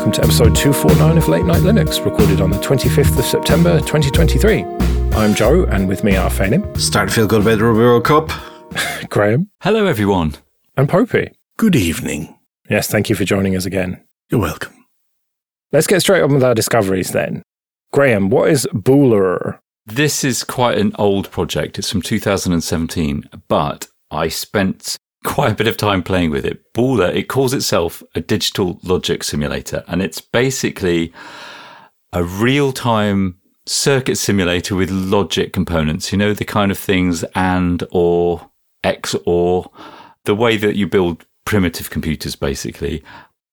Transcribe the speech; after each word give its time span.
welcome 0.00 0.12
to 0.12 0.22
episode 0.22 0.56
249 0.56 1.18
of 1.18 1.28
Late 1.28 1.44
Night 1.44 1.60
Linux, 1.60 2.02
recorded 2.02 2.40
on 2.40 2.48
the 2.48 2.56
25th 2.56 3.18
of 3.18 3.24
September 3.26 3.80
2023. 3.80 4.64
I'm 5.12 5.34
Joe, 5.34 5.64
and 5.66 5.86
with 5.86 6.04
me 6.04 6.16
are 6.16 6.30
Phelim. 6.30 6.74
Starting 6.78 7.10
to 7.10 7.14
feel 7.14 7.26
good 7.26 7.42
about 7.42 7.58
the 7.58 7.64
Rugby 7.64 7.80
World 7.80 8.04
Cup. 8.06 8.30
Graham. 9.10 9.50
Hello, 9.60 9.84
everyone. 9.84 10.36
And 10.74 10.88
Popey. 10.88 11.34
Good 11.58 11.76
evening. 11.76 12.34
Yes, 12.70 12.88
thank 12.88 13.10
you 13.10 13.14
for 13.14 13.26
joining 13.26 13.54
us 13.54 13.66
again. 13.66 14.02
You're 14.30 14.40
welcome. 14.40 14.86
Let's 15.70 15.86
get 15.86 16.00
straight 16.00 16.22
on 16.22 16.32
with 16.32 16.44
our 16.44 16.54
discoveries 16.54 17.10
then. 17.10 17.42
Graham, 17.92 18.30
what 18.30 18.50
is 18.50 18.66
BOOLR? 18.72 19.58
This 19.84 20.24
is 20.24 20.44
quite 20.44 20.78
an 20.78 20.92
old 20.98 21.30
project. 21.30 21.78
It's 21.78 21.90
from 21.90 22.00
2017, 22.00 23.28
but 23.48 23.86
I 24.10 24.28
spent 24.28 24.96
quite 25.24 25.52
a 25.52 25.54
bit 25.54 25.68
of 25.68 25.76
time 25.76 26.02
playing 26.02 26.30
with 26.30 26.44
it. 26.44 26.72
BOOLR, 26.72 27.14
it 27.14 27.28
calls 27.28 27.52
itself 27.52 28.02
a 28.14 28.20
digital 28.20 28.78
logic 28.82 29.22
simulator, 29.22 29.84
and 29.86 30.02
it's 30.02 30.20
basically 30.20 31.12
a 32.12 32.24
real 32.24 32.72
time 32.72 33.36
circuit 33.66 34.16
simulator 34.16 34.74
with 34.74 34.90
logic 34.90 35.52
components. 35.52 36.12
You 36.12 36.18
know, 36.18 36.32
the 36.32 36.44
kind 36.44 36.70
of 36.70 36.78
things 36.78 37.24
and 37.34 37.84
or 37.90 38.50
X 38.82 39.14
or 39.26 39.70
the 40.24 40.34
way 40.34 40.56
that 40.56 40.76
you 40.76 40.86
build 40.86 41.24
primitive 41.44 41.90
computers, 41.90 42.36
basically. 42.36 43.02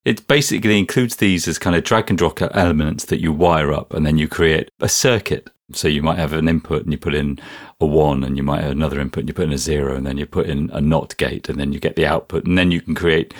It 0.06 0.26
basically 0.28 0.80
includes 0.80 1.18
these 1.18 1.48
as 1.50 1.60
kind 1.60 1.76
of 1.76 1.84
drag 1.84 2.10
and 2.10 2.18
drop 2.18 2.42
elements 2.42 3.06
that 3.06 3.20
you 3.20 3.34
wire 3.34 3.74
up 3.74 3.94
and 3.94 4.06
then 4.06 4.18
you 4.18 4.28
create 4.28 4.72
a 4.80 4.88
circuit. 4.88 5.50
So 5.74 5.90
you 5.90 6.02
might 6.02 6.18
have 6.18 6.32
an 6.32 6.48
input 6.48 6.84
and 6.84 6.92
you 6.94 6.98
put 6.98 7.14
in 7.14 7.40
a 7.82 7.86
one 7.86 8.24
and 8.24 8.38
you 8.38 8.44
might 8.44 8.62
have 8.62 8.72
another 8.72 9.02
input 9.02 9.22
and 9.22 9.30
you 9.30 9.34
put 9.34 9.46
in 9.46 9.54
a 9.54 9.58
zero 9.58 9.96
and 9.96 10.06
then 10.06 10.18
you 10.18 10.26
put 10.26 10.48
in 10.48 10.70
a 10.72 10.80
NOT 10.80 11.18
gate 11.18 11.50
and 11.50 11.59
then 11.59 11.74
you 11.74 11.80
get 11.80 11.98
the 11.98 12.06
output 12.06 12.46
and 12.46 12.58
then 12.58 12.72
you 12.72 12.80
can 12.80 12.96
create 12.96 13.34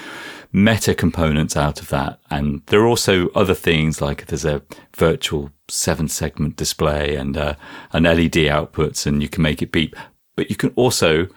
meta 0.52 0.94
components 0.94 1.56
out 1.56 1.82
of 1.82 1.88
that. 1.90 2.20
And 2.30 2.64
there 2.66 2.82
are 2.82 2.88
also 2.88 3.30
other 3.30 3.54
things 3.54 4.02
like 4.02 4.26
there's 4.26 4.44
a 4.44 4.62
virtual 4.96 5.52
seven 5.70 6.10
segment 6.10 6.58
display 6.58 7.16
and 7.16 7.38
uh, 7.38 7.56
an 7.94 8.04
LED 8.04 8.34
outputs 8.34 9.06
and 9.06 9.22
you 9.22 9.30
can 9.30 9.42
make 9.42 9.62
it 9.62 9.72
beep. 9.72 9.96
But 10.36 10.50
you 10.50 10.58
can 10.58 10.72
also, 10.76 11.28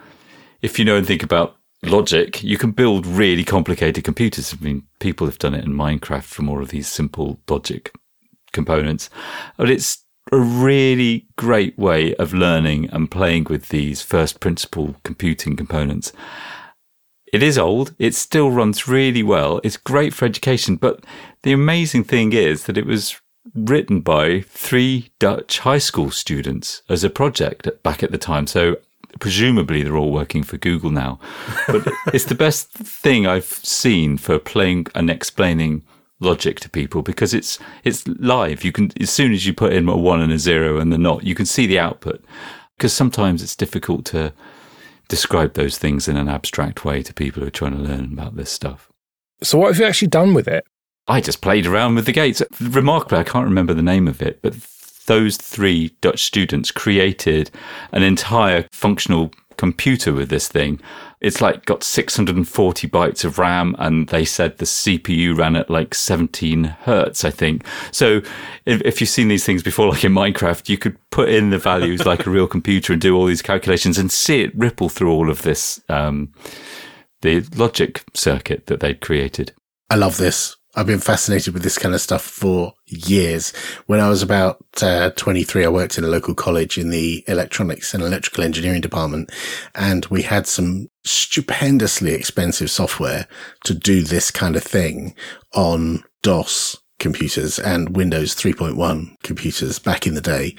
if 0.61 0.79
you 0.79 0.85
know 0.85 0.97
and 0.97 1.07
think 1.07 1.23
about 1.23 1.57
logic, 1.85 2.43
you 2.43 2.59
can 2.59 2.73
build 2.73 3.07
really 3.07 3.45
complicated 3.45 4.03
computers. 4.03 4.55
I 4.55 4.63
mean, 4.63 4.83
people 4.99 5.27
have 5.29 5.39
done 5.39 5.55
it 5.55 5.65
in 5.65 5.73
Minecraft 5.73 6.25
from 6.25 6.49
all 6.49 6.61
of 6.61 6.71
these 6.71 6.89
simple 6.89 7.41
logic 7.49 7.95
components, 8.53 9.09
but 9.57 9.71
it's 9.71 10.05
a 10.33 10.39
really 10.39 11.27
great 11.37 11.79
way 11.79 12.15
of 12.17 12.33
learning 12.33 12.89
and 12.91 13.11
playing 13.11 13.47
with 13.51 13.69
these 13.69 14.03
first 14.03 14.41
principle 14.41 14.97
computing 15.03 15.57
components. 15.57 16.13
It 17.33 17.43
is 17.43 17.59
old. 17.59 17.95
It 17.99 18.15
still 18.15 18.51
runs 18.51 18.89
really 18.89 19.23
well. 19.23 19.61
It's 19.63 19.77
great 19.77 20.13
for 20.13 20.25
education. 20.25 20.77
But 20.77 21.05
the 21.43 21.53
amazing 21.53 22.05
thing 22.05 22.33
is 22.33 22.65
that 22.65 22.77
it 22.77 22.87
was 22.87 23.21
written 23.55 24.01
by 24.01 24.41
three 24.43 25.11
Dutch 25.19 25.61
high 25.61 25.79
school 25.79 26.11
students 26.11 26.83
as 26.89 27.05
a 27.05 27.11
project 27.11 27.69
back 27.83 28.03
at 28.03 28.11
the 28.11 28.19
time. 28.19 28.47
So 28.47 28.77
presumably 29.19 29.83
they're 29.83 29.97
all 29.97 30.13
working 30.13 30.43
for 30.43 30.59
Google 30.59 30.91
now. 30.91 31.19
But 31.67 31.87
it's 32.13 32.27
the 32.27 32.35
best 32.35 32.71
thing 32.71 33.27
I've 33.27 33.45
seen 33.45 34.19
for 34.19 34.39
playing 34.39 34.87
and 34.95 35.11
explaining 35.11 35.83
logic 36.21 36.61
to 36.61 36.69
people 36.69 37.03
because 37.03 37.35
it's 37.35 37.59
it's 37.85 38.07
live. 38.07 38.65
You 38.65 38.73
can 38.73 38.93
as 39.01 39.11
soon 39.11 39.33
as 39.33 39.47
you 39.47 39.53
put 39.53 39.73
in 39.73 39.89
a 39.89 39.97
one 39.97 40.21
and 40.21 40.33
a 40.33 40.39
zero 40.39 40.79
and 40.79 40.93
the 40.93 40.99
not, 40.99 41.25
you 41.25 41.35
can 41.35 41.47
see 41.47 41.67
the 41.67 41.79
output. 41.79 42.25
Because 42.77 42.93
sometimes 42.93 43.43
it's 43.43 43.57
difficult 43.57 44.07
to 44.07 44.33
describe 45.09 45.53
those 45.53 45.77
things 45.77 46.09
in 46.09 46.17
an 46.17 46.29
abstract 46.29 46.85
way 46.85 47.03
to 47.03 47.13
people 47.13 47.43
who 47.43 47.49
are 47.49 47.51
trying 47.51 47.77
to 47.77 47.83
learn 47.83 48.13
about 48.13 48.37
this 48.37 48.51
stuff. 48.51 48.91
So 49.43 49.59
what 49.59 49.69
have 49.69 49.79
you 49.79 49.85
actually 49.85 50.09
done 50.09 50.33
with 50.33 50.49
it? 50.49 50.65
I 51.07 51.21
just 51.21 51.43
played 51.43 51.67
around 51.67 51.97
with 51.97 52.07
the 52.07 52.13
gates. 52.13 52.43
Remarkably, 52.61 53.19
I 53.19 53.25
can't 53.25 53.45
remember 53.45 53.75
the 53.75 53.83
name 53.83 54.07
of 54.07 54.23
it, 54.23 54.41
but 54.41 54.55
those 55.07 55.37
three 55.37 55.95
Dutch 56.01 56.23
students 56.23 56.71
created 56.71 57.51
an 57.93 58.03
entire 58.03 58.67
functional 58.73 59.33
computer 59.57 60.13
with 60.13 60.29
this 60.29 60.49
thing. 60.49 60.81
It's 61.21 61.41
like 61.41 61.67
got 61.67 61.85
640 61.85 62.89
bytes 62.89 63.25
of 63.25 63.39
RAM 63.39 63.77
and 63.79 64.09
they 64.09 64.25
said 64.25 64.57
the 64.57 64.65
CPU 64.65 65.37
ran 65.37 65.55
at 65.55 65.69
like 65.69 65.95
17 65.95 66.65
hertz, 66.65 67.25
I 67.25 67.31
think. 67.31 67.67
So 67.93 68.23
if, 68.65 68.81
if, 68.83 69.01
you've 69.01 69.11
seen 69.11 69.29
these 69.29 69.45
things 69.45 69.63
before, 69.63 69.89
like 69.91 70.05
in 70.05 70.13
Minecraft, 70.13 70.69
you 70.69 70.79
could 70.79 70.97
put 71.11 71.29
in 71.29 71.51
the 71.51 71.59
values 71.59 72.07
like 72.07 72.27
a 72.27 72.31
real 72.31 72.47
computer 72.57 72.93
and 72.93 73.03
do 73.03 73.17
all 73.17 73.27
these 73.27 73.43
calculations 73.43 73.99
and 73.99 74.11
see 74.11 74.43
it 74.43 74.57
ripple 74.57 74.89
through 74.89 75.11
all 75.11 75.31
of 75.31 75.43
this, 75.43 75.81
um, 75.89 76.33
the 77.21 77.41
logic 77.55 78.03
circuit 78.15 78.67
that 78.67 78.81
they'd 78.81 79.01
created. 79.01 79.53
I 79.91 79.97
love 79.97 80.17
this. 80.17 80.57
I've 80.77 80.87
been 80.87 81.01
fascinated 81.01 81.53
with 81.53 81.63
this 81.65 81.79
kind 81.79 81.95
of 81.95 82.01
stuff 82.01 82.23
for 82.23 82.75
years. 82.87 83.51
When 83.87 83.99
I 83.99 84.09
was 84.09 84.23
about 84.23 84.65
uh, 84.81 85.11
23, 85.11 85.65
I 85.65 85.69
worked 85.69 85.99
in 85.99 86.05
a 86.05 86.09
local 86.09 86.35
college 86.35 86.79
in 86.79 86.91
the 86.91 87.25
electronics 87.27 87.93
and 87.93 88.03
electrical 88.03 88.45
engineering 88.45 88.81
department, 88.81 89.33
and 89.75 90.07
we 90.07 90.23
had 90.23 90.47
some 90.47 90.89
stupendously 91.05 92.13
expensive 92.13 92.71
software 92.71 93.27
to 93.65 93.75
do 93.75 94.03
this 94.03 94.31
kind 94.31 94.55
of 94.55 94.63
thing 94.63 95.15
on 95.55 96.05
DOS 96.23 96.80
computers 97.01 97.59
and 97.59 97.97
Windows 97.97 98.35
3.1 98.37 99.21
computers 99.23 99.81
back 99.81 100.07
in 100.07 100.15
the 100.15 100.21
day 100.21 100.55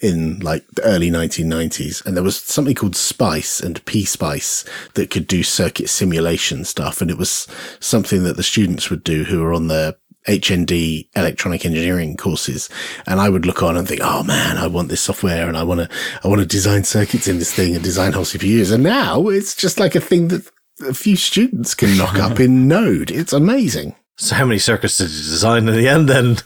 in 0.00 0.40
like 0.40 0.66
the 0.72 0.82
early 0.82 1.10
1990s. 1.10 2.04
And 2.04 2.14
there 2.16 2.24
was 2.24 2.36
something 2.36 2.74
called 2.74 2.96
Spice 2.96 3.60
and 3.60 3.82
PSpice 3.86 4.68
that 4.94 5.10
could 5.10 5.26
do 5.26 5.42
circuit 5.42 5.88
simulation 5.88 6.64
stuff. 6.64 7.00
And 7.00 7.10
it 7.10 7.16
was 7.16 7.48
something 7.80 8.24
that 8.24 8.36
the 8.36 8.42
students 8.42 8.90
would 8.90 9.02
do 9.02 9.24
who 9.24 9.40
were 9.40 9.54
on 9.54 9.68
the 9.68 9.96
HND 10.26 11.08
electronic 11.16 11.64
engineering 11.64 12.16
courses. 12.16 12.68
And 13.06 13.20
I 13.20 13.28
would 13.28 13.46
look 13.46 13.62
on 13.62 13.76
and 13.76 13.86
think, 13.86 14.00
Oh 14.02 14.22
man, 14.22 14.58
I 14.58 14.66
want 14.66 14.88
this 14.88 15.00
software 15.00 15.48
and 15.48 15.56
I 15.56 15.62
want 15.62 15.80
to, 15.80 15.88
I 16.22 16.28
want 16.28 16.40
to 16.40 16.46
design 16.46 16.84
circuits 16.84 17.28
in 17.28 17.38
this 17.38 17.52
thing 17.52 17.74
and 17.74 17.84
design 17.84 18.12
whole 18.12 18.24
CPUs. 18.24 18.72
And 18.72 18.82
now 18.82 19.28
it's 19.28 19.54
just 19.54 19.78
like 19.78 19.94
a 19.94 20.00
thing 20.00 20.28
that 20.28 20.50
a 20.86 20.94
few 20.94 21.16
students 21.16 21.74
can 21.74 21.96
knock 21.96 22.16
up 22.16 22.40
in 22.46 22.68
Node. 22.68 23.10
It's 23.10 23.32
amazing. 23.32 23.94
So 24.16 24.34
how 24.36 24.44
many 24.44 24.58
circuits 24.58 24.98
did 24.98 25.10
you 25.10 25.16
design 25.16 25.68
in 25.68 25.74
the 25.74 25.88
end 25.88 26.08
then? 26.08 26.36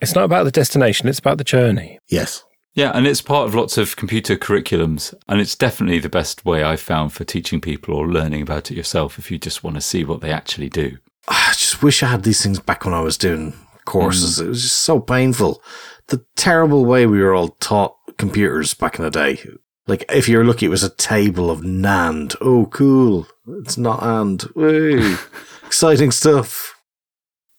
It's 0.00 0.14
not 0.14 0.24
about 0.24 0.44
the 0.44 0.50
destination, 0.50 1.08
it's 1.08 1.18
about 1.18 1.38
the 1.38 1.44
journey. 1.44 1.98
Yes. 2.08 2.44
Yeah, 2.74 2.90
and 2.92 3.06
it's 3.06 3.22
part 3.22 3.48
of 3.48 3.54
lots 3.54 3.78
of 3.78 3.94
computer 3.96 4.36
curriculums. 4.36 5.14
And 5.28 5.40
it's 5.40 5.54
definitely 5.54 6.00
the 6.00 6.08
best 6.08 6.44
way 6.44 6.62
I've 6.62 6.80
found 6.80 7.12
for 7.12 7.24
teaching 7.24 7.60
people 7.60 7.94
or 7.94 8.08
learning 8.08 8.42
about 8.42 8.70
it 8.70 8.76
yourself 8.76 9.18
if 9.18 9.30
you 9.30 9.38
just 9.38 9.62
want 9.62 9.76
to 9.76 9.80
see 9.80 10.04
what 10.04 10.20
they 10.20 10.32
actually 10.32 10.68
do. 10.68 10.98
I 11.28 11.52
just 11.56 11.82
wish 11.82 12.02
I 12.02 12.08
had 12.08 12.24
these 12.24 12.42
things 12.42 12.58
back 12.58 12.84
when 12.84 12.94
I 12.94 13.00
was 13.00 13.16
doing 13.16 13.54
courses. 13.84 14.38
Mm. 14.38 14.46
It 14.46 14.48
was 14.48 14.62
just 14.62 14.78
so 14.78 15.00
painful. 15.00 15.62
The 16.08 16.24
terrible 16.36 16.84
way 16.84 17.06
we 17.06 17.20
were 17.20 17.34
all 17.34 17.50
taught 17.60 17.96
computers 18.18 18.74
back 18.74 18.98
in 18.98 19.04
the 19.04 19.10
day. 19.10 19.38
Like, 19.86 20.04
if 20.12 20.28
you're 20.28 20.44
lucky, 20.44 20.66
it 20.66 20.70
was 20.70 20.82
a 20.82 20.90
table 20.90 21.50
of 21.50 21.60
NAND. 21.60 22.36
Oh, 22.40 22.66
cool. 22.66 23.26
It's 23.60 23.78
not 23.78 24.02
AND. 24.02 24.44
Exciting 25.66 26.10
stuff. 26.10 26.73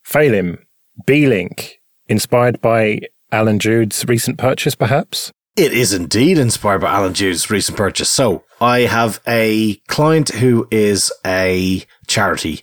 Phelim, 0.05 0.59
Beelink, 1.05 1.73
inspired 2.07 2.61
by 2.61 3.01
Alan 3.31 3.59
Jude's 3.59 4.05
recent 4.07 4.37
purchase, 4.37 4.75
perhaps? 4.75 5.31
It 5.55 5.73
is 5.73 5.93
indeed 5.93 6.37
inspired 6.37 6.81
by 6.81 6.91
Alan 6.91 7.13
Jude's 7.13 7.49
recent 7.49 7.77
purchase. 7.77 8.09
So 8.09 8.43
I 8.61 8.81
have 8.81 9.19
a 9.27 9.75
client 9.87 10.29
who 10.29 10.67
is 10.69 11.11
a 11.25 11.85
charity. 12.07 12.61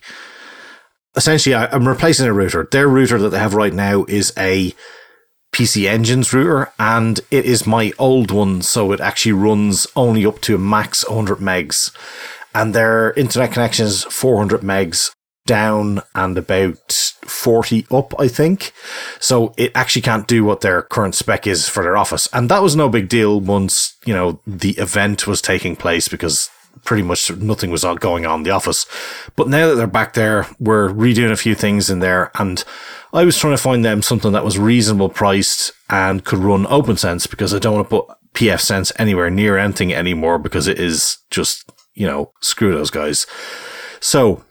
Essentially, 1.15 1.53
I'm 1.53 1.87
replacing 1.87 2.27
a 2.27 2.33
router. 2.33 2.67
Their 2.71 2.87
router 2.87 3.19
that 3.19 3.29
they 3.29 3.39
have 3.39 3.53
right 3.53 3.73
now 3.73 4.05
is 4.07 4.31
a 4.37 4.73
PC 5.51 5.87
Engines 5.87 6.33
router, 6.33 6.71
and 6.79 7.19
it 7.29 7.45
is 7.45 7.67
my 7.67 7.91
old 7.99 8.31
one, 8.31 8.61
so 8.61 8.91
it 8.91 8.99
actually 8.99 9.33
runs 9.33 9.85
only 9.95 10.25
up 10.25 10.39
to 10.41 10.55
a 10.55 10.59
max 10.59 11.07
100 11.07 11.37
megs. 11.37 11.95
And 12.55 12.73
their 12.73 13.11
internet 13.13 13.51
connection 13.51 13.85
is 13.85 14.03
400 14.05 14.61
megs 14.61 15.11
down 15.45 16.01
and 16.15 16.37
about 16.37 16.91
40 17.25 17.87
up, 17.91 18.19
I 18.19 18.27
think. 18.27 18.71
So 19.19 19.53
it 19.57 19.71
actually 19.75 20.01
can't 20.01 20.27
do 20.27 20.43
what 20.43 20.61
their 20.61 20.81
current 20.81 21.15
spec 21.15 21.47
is 21.47 21.67
for 21.67 21.83
their 21.83 21.97
office. 21.97 22.29
And 22.33 22.49
that 22.49 22.61
was 22.61 22.75
no 22.75 22.89
big 22.89 23.09
deal 23.09 23.39
once, 23.39 23.95
you 24.05 24.13
know, 24.13 24.39
the 24.47 24.71
event 24.71 25.27
was 25.27 25.41
taking 25.41 25.75
place 25.75 26.07
because 26.07 26.49
pretty 26.85 27.03
much 27.03 27.31
nothing 27.37 27.71
was 27.71 27.85
going 27.99 28.25
on 28.25 28.39
in 28.39 28.43
the 28.43 28.51
office. 28.51 28.85
But 29.35 29.47
now 29.47 29.67
that 29.67 29.75
they're 29.75 29.87
back 29.87 30.13
there, 30.13 30.47
we're 30.59 30.89
redoing 30.89 31.31
a 31.31 31.37
few 31.37 31.55
things 31.55 31.89
in 31.89 31.99
there. 31.99 32.31
And 32.35 32.63
I 33.13 33.23
was 33.25 33.37
trying 33.37 33.55
to 33.55 33.61
find 33.61 33.85
them 33.85 34.01
something 34.01 34.31
that 34.31 34.45
was 34.45 34.57
reasonable 34.57 35.09
priced 35.09 35.71
and 35.89 36.23
could 36.23 36.39
run 36.39 36.65
OPNsense 36.65 37.29
because 37.29 37.53
I 37.53 37.59
don't 37.59 37.75
want 37.75 37.89
to 37.89 38.01
put 38.01 38.17
PF 38.33 38.59
Sense 38.59 38.91
anywhere 38.97 39.29
near 39.29 39.57
anything 39.57 39.93
anymore 39.93 40.39
because 40.39 40.67
it 40.67 40.79
is 40.79 41.19
just, 41.29 41.69
you 41.93 42.07
know, 42.07 42.31
screw 42.41 42.73
those 42.73 42.89
guys. 42.89 43.27
So 43.99 44.43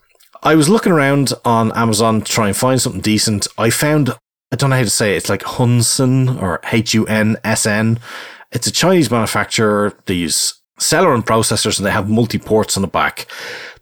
I 0.45 0.57
was 0.57 0.69
looking 0.69 0.91
around 0.91 1.33
on 1.45 1.71
Amazon 1.73 2.21
to 2.21 2.33
try 2.33 2.49
and 2.49 2.57
find 2.57 2.81
something 2.81 3.01
decent. 3.01 3.47
I 3.59 3.71
found, 3.71 4.11
I 4.51 4.57
don't 4.57 4.71
know 4.71 4.77
how 4.77 4.83
to 4.83 4.91
say 4.91 5.15
it, 5.15 5.19
it's 5.19 5.29
like 5.29 5.43
HUNSN 5.43 6.43
or 6.43 6.61
H 6.73 6.95
U 6.95 7.07
N 7.07 7.37
S 7.45 7.65
N. 7.65 8.01
It's 8.51 8.67
a 8.67 8.73
Chinese 8.73 9.11
manufacturer. 9.11 9.97
They 10.07 10.15
use 10.15 10.61
Celeron 10.81 11.25
processors 11.25 11.79
and 11.79 11.87
they 11.87 11.93
have 11.93 12.11
multi 12.11 12.39
ports 12.39 12.77
on 12.77 12.83
the 12.83 12.89
back. 12.89 13.27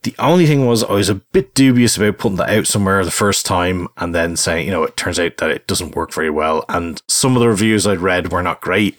The 0.03 0.15
only 0.19 0.47
thing 0.47 0.67
was 0.67 0.85
I 0.85 0.93
was 0.93 1.09
a 1.09 1.15
bit 1.15 1.55
dubious 1.55 1.97
about 1.97 2.19
putting 2.19 2.37
that 2.37 2.51
out 2.51 2.67
somewhere 2.67 3.05
the 3.05 3.11
first 3.11 3.47
time 3.47 3.89
and 3.97 4.15
then 4.15 4.37
saying, 4.37 4.67
you 4.67 4.73
know, 4.73 4.83
it 4.83 4.99
turns 4.99 5.19
out 5.19 5.39
that 5.39 5.51
it 5.51 5.67
doesn't 5.67 5.97
work 5.97 6.13
very 6.13 6.31
well. 6.31 6.67
And 6.69 7.03
some 7.09 7.37
of 7.37 7.41
the 7.41 7.49
reviews 7.49 7.87
I'd 7.87 8.01
read 8.01 8.33
were 8.33 8.43
not 8.43 8.61
great. 8.61 8.99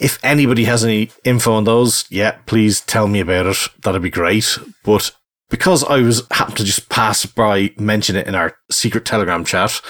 If 0.00 0.18
anybody 0.24 0.64
has 0.64 0.84
any 0.84 1.10
info 1.22 1.52
on 1.52 1.64
those, 1.64 2.06
yeah, 2.10 2.38
please 2.46 2.80
tell 2.80 3.08
me 3.08 3.20
about 3.20 3.46
it. 3.46 3.68
That'd 3.82 4.02
be 4.02 4.10
great. 4.10 4.58
But 4.84 5.12
because 5.50 5.84
I 5.84 6.00
was 6.00 6.26
happened 6.30 6.56
to 6.58 6.64
just 6.64 6.88
pass 6.88 7.26
by, 7.26 7.72
mention 7.78 8.16
it 8.16 8.26
in 8.26 8.34
our 8.34 8.56
secret 8.70 9.04
Telegram 9.04 9.44
chat, 9.44 9.80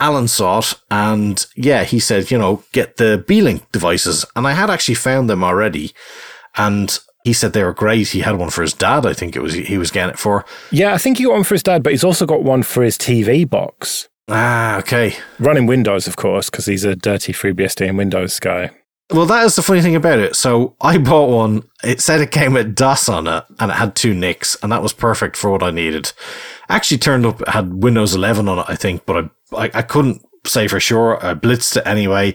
Alan 0.00 0.28
saw 0.28 0.58
it 0.58 0.74
and 0.90 1.46
yeah, 1.54 1.84
he 1.84 2.00
said, 2.00 2.30
you 2.30 2.38
know, 2.38 2.62
get 2.72 2.96
the 2.96 3.24
Beelink 3.28 3.62
devices. 3.72 4.24
And 4.34 4.46
I 4.46 4.52
had 4.52 4.70
actually 4.70 4.96
found 4.96 5.30
them 5.30 5.44
already. 5.44 5.92
And 6.56 6.98
he 7.24 7.32
said 7.32 7.52
they 7.52 7.64
were 7.64 7.72
great. 7.72 8.08
He 8.08 8.20
had 8.20 8.36
one 8.36 8.50
for 8.50 8.62
his 8.62 8.74
dad, 8.74 9.06
I 9.06 9.14
think 9.14 9.34
it 9.34 9.40
was 9.40 9.54
he 9.54 9.78
was 9.78 9.90
getting 9.90 10.10
it 10.10 10.18
for. 10.18 10.44
Yeah, 10.70 10.94
I 10.94 10.98
think 10.98 11.18
he 11.18 11.24
got 11.24 11.32
one 11.32 11.44
for 11.44 11.54
his 11.54 11.62
dad, 11.62 11.82
but 11.82 11.92
he's 11.92 12.04
also 12.04 12.26
got 12.26 12.42
one 12.42 12.62
for 12.62 12.82
his 12.82 12.98
TV 12.98 13.48
box. 13.48 14.08
Ah, 14.28 14.78
okay. 14.78 15.16
Running 15.38 15.66
Windows, 15.66 16.06
of 16.06 16.16
course, 16.16 16.50
because 16.50 16.66
he's 16.66 16.84
a 16.84 16.96
dirty 16.96 17.32
FreeBSD 17.32 17.88
and 17.88 17.98
Windows 17.98 18.38
guy. 18.40 18.70
Well, 19.10 19.26
that 19.26 19.44
is 19.44 19.56
the 19.56 19.62
funny 19.62 19.82
thing 19.82 19.96
about 19.96 20.18
it. 20.18 20.34
So 20.34 20.76
I 20.80 20.96
bought 20.96 21.28
one. 21.28 21.68
It 21.82 22.00
said 22.00 22.20
it 22.20 22.30
came 22.30 22.54
with 22.54 22.74
DOS 22.74 23.08
on 23.08 23.26
it, 23.26 23.44
and 23.58 23.70
it 23.70 23.74
had 23.74 23.94
two 23.94 24.14
NICs, 24.14 24.56
and 24.62 24.72
that 24.72 24.82
was 24.82 24.94
perfect 24.94 25.36
for 25.36 25.50
what 25.50 25.62
I 25.62 25.70
needed. 25.70 26.12
Actually, 26.68 26.98
turned 26.98 27.26
up 27.26 27.46
had 27.48 27.82
Windows 27.82 28.14
11 28.14 28.48
on 28.48 28.60
it, 28.60 28.66
I 28.68 28.76
think, 28.76 29.04
but 29.04 29.24
I 29.24 29.30
I, 29.56 29.70
I 29.74 29.82
couldn't 29.82 30.22
say 30.46 30.68
for 30.68 30.80
sure. 30.80 31.24
I 31.24 31.34
blitzed 31.34 31.76
it 31.76 31.86
anyway. 31.86 32.34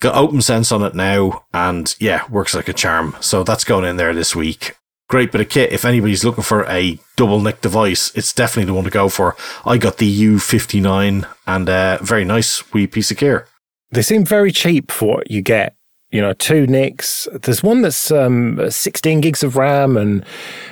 Got 0.00 0.14
OPNsense 0.14 0.72
on 0.72 0.82
it 0.82 0.94
now, 0.94 1.44
and 1.54 1.94
yeah, 1.98 2.28
works 2.30 2.54
like 2.54 2.68
a 2.68 2.72
charm. 2.72 3.16
So 3.20 3.42
that's 3.42 3.64
going 3.64 3.84
in 3.84 3.96
there 3.96 4.14
this 4.14 4.36
week. 4.36 4.76
Great 5.08 5.32
bit 5.32 5.40
of 5.40 5.48
kit. 5.48 5.72
If 5.72 5.84
anybody's 5.84 6.24
looking 6.24 6.44
for 6.44 6.64
a 6.68 6.98
double 7.16 7.40
NIC 7.40 7.60
device, 7.60 8.10
it's 8.14 8.32
definitely 8.32 8.66
the 8.66 8.74
one 8.74 8.84
to 8.84 8.90
go 8.90 9.08
for. 9.08 9.36
I 9.64 9.78
got 9.78 9.98
the 9.98 10.24
U59, 10.24 11.26
and 11.46 11.68
uh, 11.68 11.98
very 12.02 12.24
nice 12.24 12.72
wee 12.72 12.86
piece 12.86 13.10
of 13.10 13.16
gear. 13.16 13.46
They 13.90 14.02
seem 14.02 14.24
very 14.24 14.50
cheap 14.50 14.90
for 14.90 15.18
what 15.18 15.30
you 15.30 15.42
get 15.42 15.76
you 16.16 16.22
know, 16.22 16.32
two 16.32 16.66
NICs. 16.66 17.28
There's 17.42 17.62
one 17.62 17.82
that's 17.82 18.10
um, 18.10 18.58
16 18.70 19.20
gigs 19.20 19.42
of 19.42 19.56
RAM 19.56 19.98
and 19.98 20.24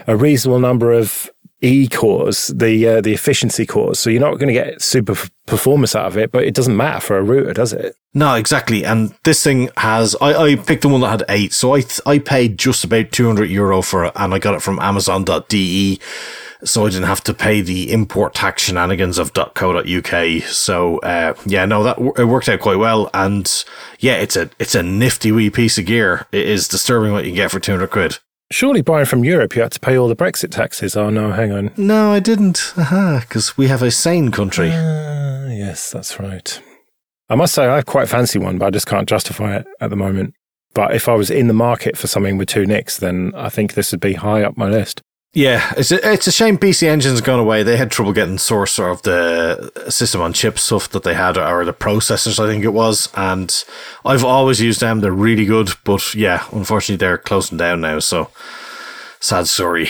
a 0.06 0.16
reasonable 0.16 0.58
number 0.58 0.90
of 0.90 1.30
E 1.64 1.88
cores, 1.88 2.48
the 2.48 2.86
uh, 2.86 3.00
the 3.00 3.14
efficiency 3.14 3.64
cores. 3.64 3.98
So 3.98 4.10
you're 4.10 4.20
not 4.20 4.34
going 4.34 4.48
to 4.48 4.52
get 4.52 4.82
super 4.82 5.16
performance 5.46 5.96
out 5.96 6.06
of 6.06 6.18
it, 6.18 6.30
but 6.30 6.44
it 6.44 6.54
doesn't 6.54 6.76
matter 6.76 7.00
for 7.00 7.18
a 7.18 7.22
router, 7.22 7.54
does 7.54 7.72
it? 7.72 7.96
No, 8.12 8.34
exactly. 8.34 8.84
And 8.84 9.14
this 9.24 9.42
thing 9.42 9.70
has, 9.78 10.14
I, 10.20 10.34
I 10.34 10.56
picked 10.56 10.82
the 10.82 10.88
one 10.88 11.00
that 11.00 11.08
had 11.08 11.24
eight. 11.28 11.52
So 11.52 11.74
I, 11.74 11.82
I 12.06 12.18
paid 12.18 12.58
just 12.58 12.84
about 12.84 13.12
200 13.12 13.50
euro 13.50 13.82
for 13.82 14.04
it 14.04 14.12
and 14.14 14.32
I 14.32 14.38
got 14.38 14.54
it 14.54 14.62
from 14.62 14.78
amazon.de 14.78 16.00
so 16.64 16.86
I 16.86 16.88
didn't 16.88 17.08
have 17.08 17.22
to 17.24 17.34
pay 17.34 17.60
the 17.60 17.92
import 17.92 18.34
tax 18.34 18.62
shenanigans 18.62 19.18
of 19.18 19.32
.co.uk. 19.34 20.42
So 20.44 20.98
uh, 20.98 21.34
yeah, 21.44 21.66
no, 21.66 21.82
that 21.82 21.98
it 22.18 22.24
worked 22.24 22.48
out 22.48 22.60
quite 22.60 22.78
well, 22.78 23.10
and 23.12 23.64
yeah, 23.98 24.14
it's 24.14 24.36
a 24.36 24.48
it's 24.58 24.74
a 24.74 24.82
nifty 24.82 25.30
wee 25.30 25.50
piece 25.50 25.76
of 25.78 25.84
gear. 25.84 26.26
It 26.32 26.48
is 26.48 26.66
disturbing 26.66 27.12
what 27.12 27.26
you 27.26 27.32
get 27.32 27.50
for 27.50 27.60
two 27.60 27.72
hundred 27.72 27.90
quid. 27.90 28.18
Surely 28.50 28.82
buying 28.82 29.06
from 29.06 29.24
Europe, 29.24 29.56
you 29.56 29.62
had 29.62 29.72
to 29.72 29.80
pay 29.80 29.96
all 29.96 30.08
the 30.08 30.16
Brexit 30.16 30.50
taxes. 30.50 30.96
Oh 30.96 31.10
no, 31.10 31.32
hang 31.32 31.52
on. 31.52 31.70
No, 31.76 32.12
I 32.12 32.20
didn't. 32.20 32.72
Aha, 32.76 33.20
because 33.22 33.56
we 33.56 33.68
have 33.68 33.82
a 33.82 33.90
sane 33.90 34.30
country. 34.30 34.70
Uh, 34.70 35.48
yes, 35.48 35.90
that's 35.90 36.20
right. 36.20 36.60
I 37.28 37.36
must 37.36 37.54
say, 37.54 37.66
I 37.66 37.76
have 37.76 37.86
quite 37.86 38.08
fancy 38.08 38.38
one, 38.38 38.58
but 38.58 38.66
I 38.66 38.70
just 38.70 38.86
can't 38.86 39.08
justify 39.08 39.56
it 39.56 39.66
at 39.80 39.90
the 39.90 39.96
moment. 39.96 40.34
But 40.74 40.94
if 40.94 41.08
I 41.08 41.14
was 41.14 41.30
in 41.30 41.46
the 41.46 41.54
market 41.54 41.96
for 41.96 42.06
something 42.06 42.36
with 42.36 42.48
two 42.48 42.66
NICs, 42.66 42.98
then 42.98 43.32
I 43.34 43.48
think 43.48 43.74
this 43.74 43.92
would 43.92 44.00
be 44.00 44.14
high 44.14 44.42
up 44.42 44.56
my 44.56 44.68
list. 44.68 45.00
Yeah, 45.34 45.72
it's 45.76 45.90
a, 45.90 46.12
it's 46.12 46.28
a 46.28 46.32
shame 46.32 46.58
PC 46.58 46.86
Engine's 46.86 47.20
gone 47.20 47.40
away. 47.40 47.64
They 47.64 47.76
had 47.76 47.90
trouble 47.90 48.12
getting 48.12 48.38
source 48.38 48.78
of 48.78 49.02
the 49.02 49.72
system 49.90 50.20
on 50.20 50.32
chip 50.32 50.60
stuff 50.60 50.88
that 50.90 51.02
they 51.02 51.14
had, 51.14 51.36
or 51.36 51.64
the 51.64 51.72
processors, 51.72 52.38
I 52.38 52.46
think 52.46 52.62
it 52.62 52.72
was. 52.72 53.08
And 53.16 53.64
I've 54.04 54.24
always 54.24 54.60
used 54.60 54.80
them. 54.80 55.00
They're 55.00 55.10
really 55.10 55.44
good. 55.44 55.70
But 55.82 56.14
yeah, 56.14 56.44
unfortunately, 56.52 57.04
they're 57.04 57.18
closing 57.18 57.58
down 57.58 57.80
now. 57.80 57.98
So 57.98 58.30
sad 59.18 59.48
story. 59.48 59.88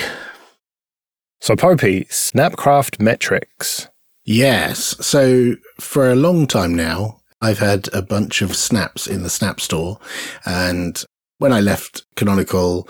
So, 1.41 1.55
Popey, 1.56 2.08
Snapcraft 2.08 2.99
metrics. 2.99 3.88
Yes. 4.25 4.96
So, 5.05 5.56
for 5.79 6.11
a 6.11 6.14
long 6.14 6.46
time 6.46 6.75
now, 6.75 7.20
I've 7.43 7.58
had 7.58 7.91
a 7.93 8.00
bunch 8.00 8.41
of 8.41 8.56
snaps 8.56 9.06
in 9.06 9.23
the 9.23 9.29
Snap 9.29 9.61
store. 9.61 9.99
And 10.46 11.05
when 11.37 11.52
I 11.52 11.61
left 11.61 12.06
Canonical, 12.17 12.88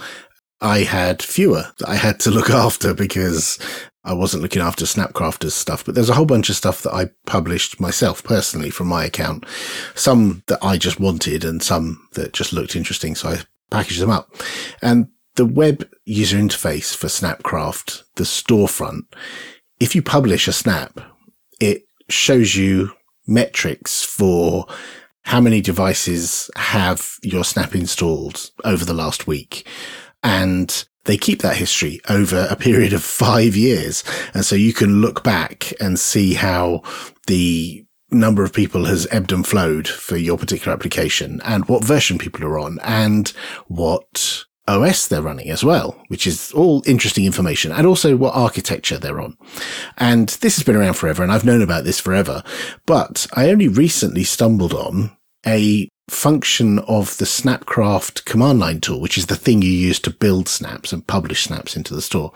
I 0.65 0.85
had 0.85 1.23
fewer 1.23 1.73
that 1.79 1.89
I 1.89 1.97
had 1.97 2.19
to 2.21 2.31
look 2.31 2.51
after 2.65 2.95
because 2.95 3.59
I 4.03 4.15
wasn't 4.15 4.43
looking 4.43 4.63
after 4.63 4.85
Snapcrafters 4.85 5.53
stuff, 5.53 5.85
but 5.85 5.95
there's 5.95 6.11
a 6.11 6.15
whole 6.15 6.27
bunch 6.27 6.49
of 6.49 6.57
stuff 6.57 6.83
that 6.83 6.95
I 6.95 7.11
published 7.27 7.81
myself 7.81 8.25
personally 8.25 8.71
from 8.71 8.89
my 8.89 9.05
account. 9.05 9.45
Some 9.95 10.43
that 10.47 10.59
I 10.63 10.79
just 10.79 10.99
wanted 10.99 11.45
and 11.45 11.63
some 11.63 12.09
that 12.15 12.33
just 12.33 12.53
looked 12.53 12.77
interesting. 12.77 13.15
So 13.15 13.29
I 13.31 13.39
packaged 13.71 14.01
them 14.01 14.11
up 14.11 14.31
and 14.83 15.09
the 15.37 15.47
web 15.47 15.89
user 16.05 16.39
interface 16.39 16.97
for 16.97 17.09
Snapcraft, 17.09 18.05
the 18.15 18.25
storefront, 18.25 19.03
if 19.81 19.95
you 19.95 20.03
publish 20.03 20.47
a 20.47 20.53
snap, 20.53 21.01
it 21.61 21.83
shows 22.09 22.55
you 22.55 22.93
metrics 23.27 24.05
for 24.05 24.67
how 25.23 25.41
many 25.41 25.61
devices 25.61 26.51
have 26.57 27.17
your 27.23 27.45
snap 27.45 27.75
installed 27.75 28.51
over 28.65 28.85
the 28.85 28.95
last 28.95 29.27
week 29.27 29.67
and 30.25 30.87
they 31.05 31.17
keep 31.17 31.43
that 31.43 31.57
history 31.57 32.01
over 32.09 32.47
a 32.51 32.57
period 32.57 32.93
of 32.93 33.05
five 33.05 33.55
years. 33.55 34.03
And 34.33 34.45
so 34.45 34.57
you 34.57 34.73
can 34.73 35.01
look 35.01 35.23
back 35.23 35.73
and 35.81 35.99
see 35.99 36.35
how 36.35 36.83
the 37.27 37.85
number 38.11 38.43
of 38.43 38.53
people 38.53 38.87
has 38.87 39.07
ebbed 39.11 39.33
and 39.33 39.47
flowed 39.47 39.87
for 39.87 40.17
your 40.17 40.39
particular 40.39 40.73
application 40.73 41.41
and 41.45 41.69
what 41.69 41.85
version 41.85 42.17
people 42.17 42.45
are 42.45 42.59
on 42.59 42.79
and 42.83 43.29
what 43.67 44.45
OS 44.67 45.09
they're 45.09 45.21
running 45.21 45.51
as 45.51 45.63
well, 45.63 46.03
which 46.09 46.27
is 46.27 46.53
all 46.53 46.83
interesting 46.87 47.27
information 47.27 47.71
and 47.71 47.87
also 47.87 48.17
what 48.17 48.35
architecture 48.35 48.97
they're 48.99 49.21
on. 49.21 49.37
And 49.99 50.29
this 50.41 50.57
has 50.57 50.65
been 50.65 50.77
around 50.77 50.95
forever 50.95 51.23
and 51.23 51.31
I've 51.31 51.45
known 51.45 51.61
about 51.61 51.85
this 51.85 52.01
forever, 52.01 52.43
but 52.87 53.27
I 53.35 53.51
only 53.51 53.69
recently 53.69 54.25
stumbled 54.25 54.73
on 54.73 55.17
a 55.47 55.89
function 56.09 56.79
of 56.81 57.17
the 57.19 57.25
Snapcraft 57.25 58.25
command 58.25 58.61
line 58.61 58.81
tool, 58.81 59.01
which 59.01 59.19
is 59.19 59.27
the 59.27 59.37
thing 59.37 59.63
you 59.63 59.71
use 59.71 59.99
to 60.01 60.11
build 60.11 60.49
snaps 60.49 60.93
and 60.93 61.07
publish 61.07 61.45
snaps 61.45 61.77
into 61.77 61.95
the 61.95 62.03
store 62.03 62.33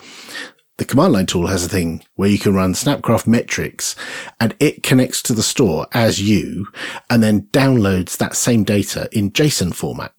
the 0.79 0.85
command 0.85 1.13
line 1.13 1.27
tool 1.27 1.49
has 1.49 1.67
a 1.67 1.69
thing 1.69 2.03
where 2.15 2.29
you 2.29 2.39
can 2.39 2.55
run 2.55 2.73
Snapcraft 2.73 3.27
metrics 3.27 3.97
and 4.39 4.55
it 4.61 4.85
connects 4.85 5.21
to 5.23 5.33
the 5.33 5.43
store 5.43 5.89
as 5.93 6.23
you 6.23 6.69
and 7.11 7.23
then 7.23 7.43
downloads 7.53 8.17
that 8.17 8.37
same 8.37 8.63
data 8.63 9.09
in 9.13 9.33
JSON 9.33 9.75
format. 9.75 10.13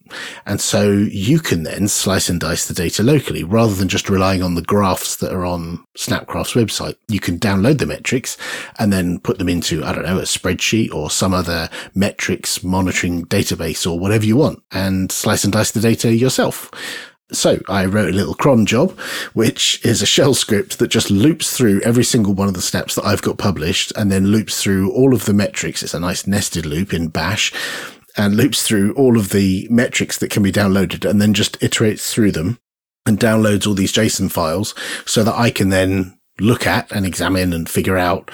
And 0.44 0.60
so 0.60 0.90
you 0.90 1.38
can 1.38 1.62
then 1.62 1.88
slice 1.88 2.28
and 2.28 2.38
dice 2.38 2.66
the 2.66 2.74
data 2.74 3.02
locally 3.02 3.42
rather 3.42 3.74
than 3.74 3.88
just 3.88 4.10
relying 4.10 4.42
on 4.42 4.54
the 4.54 4.62
graphs 4.62 5.16
that 5.16 5.32
are 5.32 5.46
on 5.46 5.82
Snapcraft's 5.96 6.52
website. 6.52 6.96
You 7.08 7.20
can 7.20 7.38
download 7.38 7.78
the 7.78 7.86
metrics 7.86 8.36
and 8.78 8.92
then 8.92 9.18
put 9.20 9.38
them 9.38 9.48
into, 9.48 9.82
I 9.82 9.94
don't 9.94 10.04
know, 10.04 10.18
a 10.18 10.22
spreadsheet 10.22 10.92
or 10.92 11.10
some 11.10 11.32
other 11.32 11.70
metrics 11.94 12.62
monitoring 12.62 13.24
database 13.24 13.90
or 13.90 13.98
whatever 13.98 14.26
you 14.26 14.36
want 14.36 14.62
and 14.72 15.10
slice 15.10 15.44
and 15.44 15.52
dice 15.54 15.70
the 15.70 15.80
data 15.80 16.14
yourself. 16.14 16.70
So 17.32 17.60
I 17.68 17.84
wrote 17.86 18.10
a 18.10 18.16
little 18.16 18.34
cron 18.34 18.66
job, 18.66 18.98
which 19.34 19.84
is 19.84 20.02
a 20.02 20.06
shell 20.06 20.34
script 20.34 20.78
that 20.78 20.88
just 20.88 21.10
loops 21.10 21.56
through 21.56 21.80
every 21.82 22.04
single 22.04 22.34
one 22.34 22.48
of 22.48 22.54
the 22.54 22.60
steps 22.60 22.94
that 22.94 23.04
I've 23.04 23.22
got 23.22 23.38
published 23.38 23.92
and 23.96 24.10
then 24.10 24.26
loops 24.26 24.62
through 24.62 24.92
all 24.92 25.14
of 25.14 25.24
the 25.26 25.34
metrics. 25.34 25.82
It's 25.82 25.94
a 25.94 26.00
nice 26.00 26.26
nested 26.26 26.66
loop 26.66 26.92
in 26.92 27.08
bash 27.08 27.52
and 28.16 28.36
loops 28.36 28.66
through 28.66 28.92
all 28.94 29.16
of 29.16 29.30
the 29.30 29.66
metrics 29.70 30.18
that 30.18 30.30
can 30.30 30.42
be 30.42 30.52
downloaded 30.52 31.08
and 31.08 31.20
then 31.20 31.34
just 31.34 31.58
iterates 31.60 32.10
through 32.10 32.32
them 32.32 32.58
and 33.06 33.18
downloads 33.18 33.66
all 33.66 33.74
these 33.74 33.92
JSON 33.92 34.30
files 34.30 34.74
so 35.06 35.22
that 35.22 35.34
I 35.34 35.50
can 35.50 35.70
then 35.70 36.18
look 36.38 36.66
at 36.66 36.90
and 36.90 37.06
examine 37.06 37.52
and 37.52 37.68
figure 37.68 37.98
out 37.98 38.30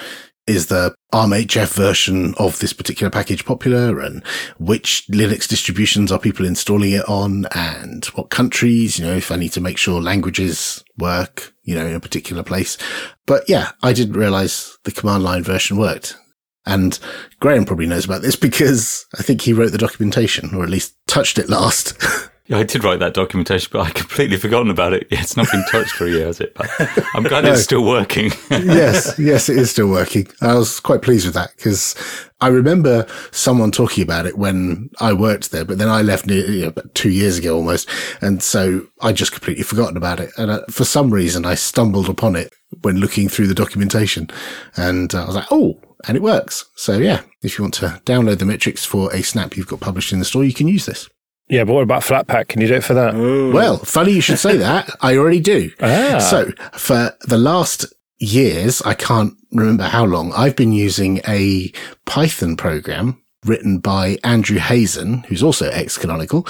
is 0.47 0.67
the 0.67 0.95
ARMHF 1.13 1.73
version 1.73 2.33
of 2.35 2.59
this 2.59 2.73
particular 2.73 3.09
package 3.09 3.45
popular 3.45 3.99
and 3.99 4.25
which 4.57 5.05
Linux 5.11 5.47
distributions 5.47 6.11
are 6.11 6.19
people 6.19 6.45
installing 6.45 6.93
it 6.93 7.07
on 7.07 7.45
and 7.53 8.05
what 8.07 8.29
countries, 8.29 8.97
you 8.97 9.05
know, 9.05 9.15
if 9.15 9.31
I 9.31 9.35
need 9.35 9.53
to 9.53 9.61
make 9.61 9.77
sure 9.77 10.01
languages 10.01 10.83
work, 10.97 11.53
you 11.63 11.75
know, 11.75 11.85
in 11.85 11.95
a 11.95 11.99
particular 11.99 12.43
place. 12.43 12.77
But 13.25 13.43
yeah, 13.47 13.71
I 13.83 13.93
didn't 13.93 14.17
realize 14.17 14.77
the 14.83 14.91
command 14.91 15.23
line 15.23 15.43
version 15.43 15.77
worked. 15.77 16.17
And 16.65 16.99
Graham 17.39 17.65
probably 17.65 17.87
knows 17.87 18.05
about 18.05 18.21
this 18.21 18.35
because 18.47 19.05
I 19.17 19.23
think 19.23 19.41
he 19.41 19.53
wrote 19.53 19.71
the 19.71 19.77
documentation 19.77 20.55
or 20.55 20.63
at 20.63 20.69
least 20.69 20.95
touched 21.07 21.37
it 21.37 21.49
last. 21.49 22.01
Yeah, 22.47 22.59
I 22.59 22.63
did 22.63 22.83
write 22.85 22.99
that 22.99 23.13
documentation, 23.13 23.69
but 23.73 23.81
I 23.81 23.89
completely 23.91 24.37
forgotten 24.37 24.69
about 24.69 24.93
it. 24.93 25.07
Yeah, 25.11 25.21
it's 25.21 25.35
not 25.35 25.51
been 25.51 25.65
touched 25.69 25.91
for 25.91 26.05
a 26.05 26.09
year, 26.09 26.25
has 26.27 26.39
it? 26.39 26.53
But 26.55 26.69
I'm 27.13 27.23
glad 27.23 27.43
no. 27.43 27.51
it's 27.51 27.63
still 27.63 27.83
working. 27.83 28.31
yes, 28.49 29.19
yes, 29.19 29.49
it 29.49 29.57
is 29.57 29.69
still 29.69 29.89
working. 29.89 30.27
I 30.41 30.55
was 30.55 30.79
quite 30.79 31.01
pleased 31.01 31.25
with 31.25 31.35
that 31.35 31.51
because 31.57 31.93
I 32.39 32.47
remember 32.47 33.05
someone 33.31 33.71
talking 33.71 34.01
about 34.01 34.25
it 34.25 34.37
when 34.37 34.89
I 35.01 35.11
worked 35.11 35.51
there, 35.51 35.65
but 35.65 35.77
then 35.77 35.89
I 35.89 36.01
left 36.01 36.25
near, 36.25 36.49
you 36.49 36.61
know, 36.61 36.67
about 36.69 36.95
two 36.95 37.09
years 37.09 37.37
ago 37.37 37.57
almost. 37.57 37.89
And 38.21 38.41
so 38.41 38.87
I 39.01 39.11
just 39.11 39.33
completely 39.33 39.63
forgotten 39.63 39.97
about 39.97 40.21
it. 40.21 40.31
And 40.37 40.49
uh, 40.49 40.61
for 40.69 40.85
some 40.85 41.13
reason, 41.13 41.45
I 41.45 41.55
stumbled 41.55 42.07
upon 42.07 42.37
it 42.37 42.53
when 42.81 42.97
looking 42.97 43.27
through 43.27 43.47
the 43.47 43.55
documentation. 43.55 44.29
And 44.77 45.13
I 45.13 45.25
was 45.25 45.35
like, 45.35 45.47
oh, 45.51 45.81
and 46.07 46.15
it 46.15 46.23
works. 46.23 46.63
So 46.77 46.97
yeah, 46.97 47.23
if 47.41 47.57
you 47.57 47.63
want 47.63 47.73
to 47.75 48.01
download 48.05 48.39
the 48.39 48.45
metrics 48.45 48.85
for 48.85 49.13
a 49.13 49.21
snap 49.21 49.57
you've 49.57 49.67
got 49.67 49.81
published 49.81 50.13
in 50.13 50.19
the 50.19 50.25
store, 50.25 50.45
you 50.45 50.53
can 50.53 50.69
use 50.69 50.85
this. 50.85 51.09
Yeah, 51.49 51.63
but 51.63 51.73
what 51.73 51.83
about 51.83 52.01
Flatpak? 52.03 52.49
Can 52.49 52.61
you 52.61 52.67
do 52.67 52.75
it 52.75 52.83
for 52.83 52.93
that? 52.93 53.13
Well, 53.15 53.77
funny 53.77 54.11
you 54.11 54.21
should 54.21 54.39
say 54.39 54.57
that. 54.67 54.89
I 55.01 55.15
already 55.17 55.39
do. 55.39 55.71
Ah. 55.81 56.19
So 56.19 56.51
for 56.73 57.15
the 57.21 57.37
last 57.37 57.85
years, 58.19 58.81
I 58.81 58.93
can't 58.93 59.33
remember 59.51 59.83
how 59.85 60.05
long, 60.05 60.33
I've 60.33 60.55
been 60.55 60.73
using 60.73 61.21
a 61.27 61.71
Python 62.05 62.57
program 62.57 63.21
written 63.45 63.79
by 63.79 64.17
Andrew 64.23 64.57
Hayzen, 64.57 65.25
who's 65.27 65.43
also 65.43 65.69
ex-Canonical, 65.69 66.45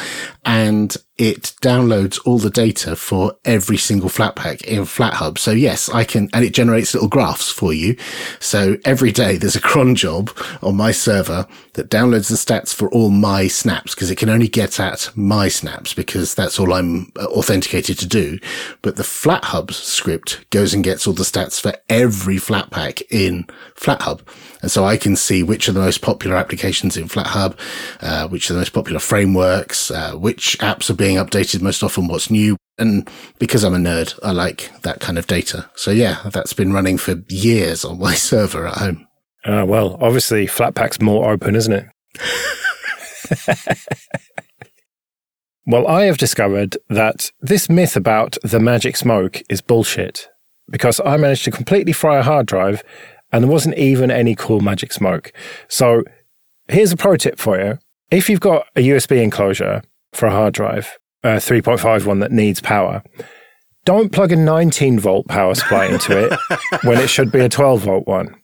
and 0.46 0.96
it 1.18 1.54
downloads 1.62 2.20
all 2.26 2.38
the 2.38 2.50
data 2.50 2.96
for 2.96 3.36
every 3.44 3.78
single 3.78 4.10
Flatpak 4.10 4.62
in 4.64 4.84
FlatHub. 4.84 5.38
So 5.38 5.52
yes, 5.52 5.90
I 5.90 6.04
can, 6.04 6.30
and 6.34 6.46
it 6.46 6.54
generates 6.54 6.94
little 6.94 7.10
graphs 7.10 7.52
for 7.52 7.74
you. 7.74 7.96
So 8.40 8.78
every 8.86 9.12
day 9.12 9.38
there's 9.38 9.56
a 9.56 9.62
cron 9.62 9.96
job 9.96 10.30
on 10.62 10.76
my 10.76 10.92
server 10.92 11.48
that 11.74 11.90
downloads 11.90 12.30
the 12.30 12.36
stats 12.36 12.74
for 12.74 12.90
all 12.90 13.10
my 13.10 13.48
snaps 13.48 13.96
because 13.96 14.12
it 14.12 14.18
can 14.18 14.30
only 14.30 14.48
get 14.48 14.80
at 14.80 15.10
my 15.16 15.48
snaps 15.48 15.94
because 15.94 16.36
that's 16.36 16.60
all 16.60 16.74
I'm 16.74 17.12
uh, 17.16 17.26
authenticated 17.26 17.98
to 18.00 18.08
do. 18.08 18.40
But 18.82 18.96
the 18.96 19.04
FlatHub 19.04 19.72
script 19.74 20.48
goes 20.52 20.74
and 20.74 20.84
gets 20.84 21.08
all 21.08 21.14
the 21.14 21.24
stats 21.24 21.60
for 21.60 21.74
every 21.90 22.38
Flatpak 22.38 23.02
in 23.10 23.46
FlatHub. 23.76 24.22
And 24.62 24.72
so 24.72 24.86
I 24.86 24.98
can 24.98 25.16
see 25.16 25.44
which 25.44 25.70
are 25.70 25.72
the 25.72 25.80
most 25.80 26.02
popular 26.02 26.36
applications 26.36 26.98
in 26.98 27.08
FlatHub, 27.08 27.58
uh, 28.02 28.28
which 28.28 28.50
are 28.50 28.54
the 28.54 28.60
most 28.60 28.74
popular 28.74 29.00
frameworks, 29.00 29.92
uh, 29.92 30.14
which 30.14 30.58
apps 30.60 30.90
are 30.90 30.96
updated 31.16 31.62
most 31.62 31.84
often, 31.84 32.08
what's 32.08 32.30
new. 32.30 32.58
And 32.78 33.10
because 33.40 33.64
I'm 33.64 33.74
a 33.74 33.78
nerd, 33.78 34.18
I 34.24 34.32
like 34.32 34.72
that 34.82 35.00
kind 35.00 35.18
of 35.18 35.28
data. 35.28 35.70
So 35.76 35.92
yeah, 35.92 36.22
that's 36.32 36.54
been 36.54 36.74
running 36.74 36.98
for 36.98 37.24
years 37.30 37.84
on 37.84 38.00
my 38.00 38.14
server 38.16 38.68
at 38.68 38.78
home. 38.78 39.08
Ah, 39.46 39.64
well, 39.64 39.98
obviously 40.02 40.46
Flatpak's 40.46 41.00
more 41.00 41.32
open, 41.32 41.56
isn't 41.56 41.74
it? 41.74 41.88
well, 45.66 45.88
I 45.88 46.04
have 46.04 46.18
discovered 46.18 46.78
that 46.90 47.32
this 47.40 47.70
myth 47.70 47.96
about 47.96 48.38
the 48.44 48.60
magic 48.60 48.98
smoke 48.98 49.42
is 49.50 49.62
bullshit 49.62 50.28
because 50.70 51.00
I 51.00 51.18
managed 51.18 51.46
to 51.46 51.52
completely 51.52 51.94
fry 51.94 52.18
a 52.18 52.24
hard 52.24 52.46
drive 52.46 52.84
and 53.32 53.44
there 53.44 53.52
wasn't 53.52 53.78
even 53.78 54.12
any 54.12 54.36
cool 54.36 54.60
magic 54.60 54.92
smoke. 54.92 55.32
So 55.68 56.04
here's 56.68 56.92
a 56.92 56.98
pro 56.98 57.16
tip 57.16 57.40
for 57.40 57.60
you. 57.60 57.80
If 58.12 58.30
you've 58.30 58.40
got 58.40 58.68
a 58.76 58.82
USB 58.82 59.22
enclosure 59.22 59.82
for 60.18 60.26
a 60.26 60.32
hard 60.32 60.54
drive, 60.54 60.98
a 61.24 61.38
3.5 61.38 62.06
one 62.06 62.20
that 62.20 62.32
needs 62.32 62.60
power, 62.60 63.04
don't 63.86 64.12
plug 64.12 64.32
a 64.32 64.36
19 64.36 65.00
volt 65.00 65.28
power 65.28 65.56
supply 65.56 65.86
into 65.86 66.18
it 66.18 66.38
when 66.84 66.98
it 66.98 67.08
should 67.08 67.32
be 67.32 67.40
a 67.40 67.50
12 67.50 67.82
volt 67.82 68.08
one. 68.08 68.36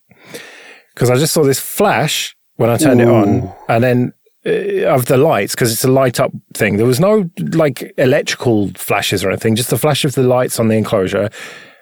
Because 0.94 1.10
I 1.10 1.15
just 1.15 1.34
saw 1.34 1.44
this 1.44 1.60
flash 1.60 2.36
when 2.56 2.70
I 2.70 2.77
turned 2.77 3.01
it 3.01 3.08
on, 3.08 3.51
and 3.68 3.84
then 3.84 4.13
uh, 4.46 4.86
of 4.94 5.08
the 5.08 5.18
lights 5.18 5.56
because 5.56 5.72
it's 5.72 5.84
a 5.84 5.92
light 5.92 6.20
up 6.20 6.32
thing. 6.53 6.77
There 6.77 6.86
was 6.86 7.00
no 7.00 7.30
like 7.38 7.94
electrical 7.98 8.70
flashes 8.75 9.24
or 9.24 9.30
anything, 9.30 9.56
just 9.56 9.70
the 9.70 9.77
flash 9.77 10.06
of 10.06 10.13
the 10.13 10.24
lights 10.24 10.60
on 10.60 10.68
the 10.68 10.75
enclosure. 10.75 11.30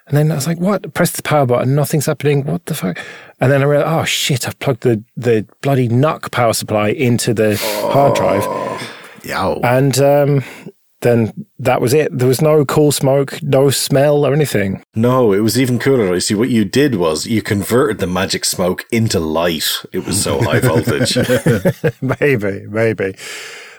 And 0.08 0.18
then 0.18 0.32
I 0.32 0.36
was 0.36 0.48
like, 0.48 0.60
what? 0.60 0.94
Press 0.94 1.12
the 1.12 1.24
power 1.24 1.46
button, 1.46 1.76
nothing's 1.76 2.06
happening. 2.06 2.46
What 2.46 2.66
the 2.66 2.74
fuck? 2.74 2.98
And 3.40 3.52
then 3.52 3.62
I 3.62 3.66
realized, 3.66 3.92
oh 3.92 4.06
shit, 4.06 4.48
I've 4.48 4.60
plugged 4.60 4.82
the, 4.82 5.04
the 5.16 5.48
bloody 5.62 5.88
NUC 5.88 6.32
power 6.32 6.54
supply 6.54 6.90
into 6.90 7.34
the 7.34 7.58
hard 7.92 8.16
drive. 8.16 8.44
Yeah. 9.24 9.56
And 9.64 10.00
um, 10.00 10.44
then 11.02 11.48
that 11.60 11.82
was 11.82 11.94
it. 11.94 12.18
There 12.18 12.28
was 12.28 12.42
no 12.42 12.64
cool 12.66 12.92
smoke, 12.92 13.42
no 13.42 13.70
smell 13.70 14.26
or 14.26 14.34
anything. 14.34 14.84
No, 14.96 15.34
it 15.34 15.40
was 15.40 15.60
even 15.60 15.80
cooler. 15.80 16.14
You 16.14 16.20
see, 16.20 16.36
what 16.36 16.50
you 16.50 16.64
did 16.66 16.96
was 16.96 17.26
you 17.26 17.42
converted 17.42 18.00
the 18.00 18.08
magic 18.08 18.46
smoke 18.46 18.86
into 18.92 19.20
light. 19.20 19.84
It 19.92 20.06
was 20.06 20.22
so 20.22 20.42
high 20.42 20.60
voltage. 20.60 21.18
maybe, 22.22 22.66
maybe. 22.68 23.16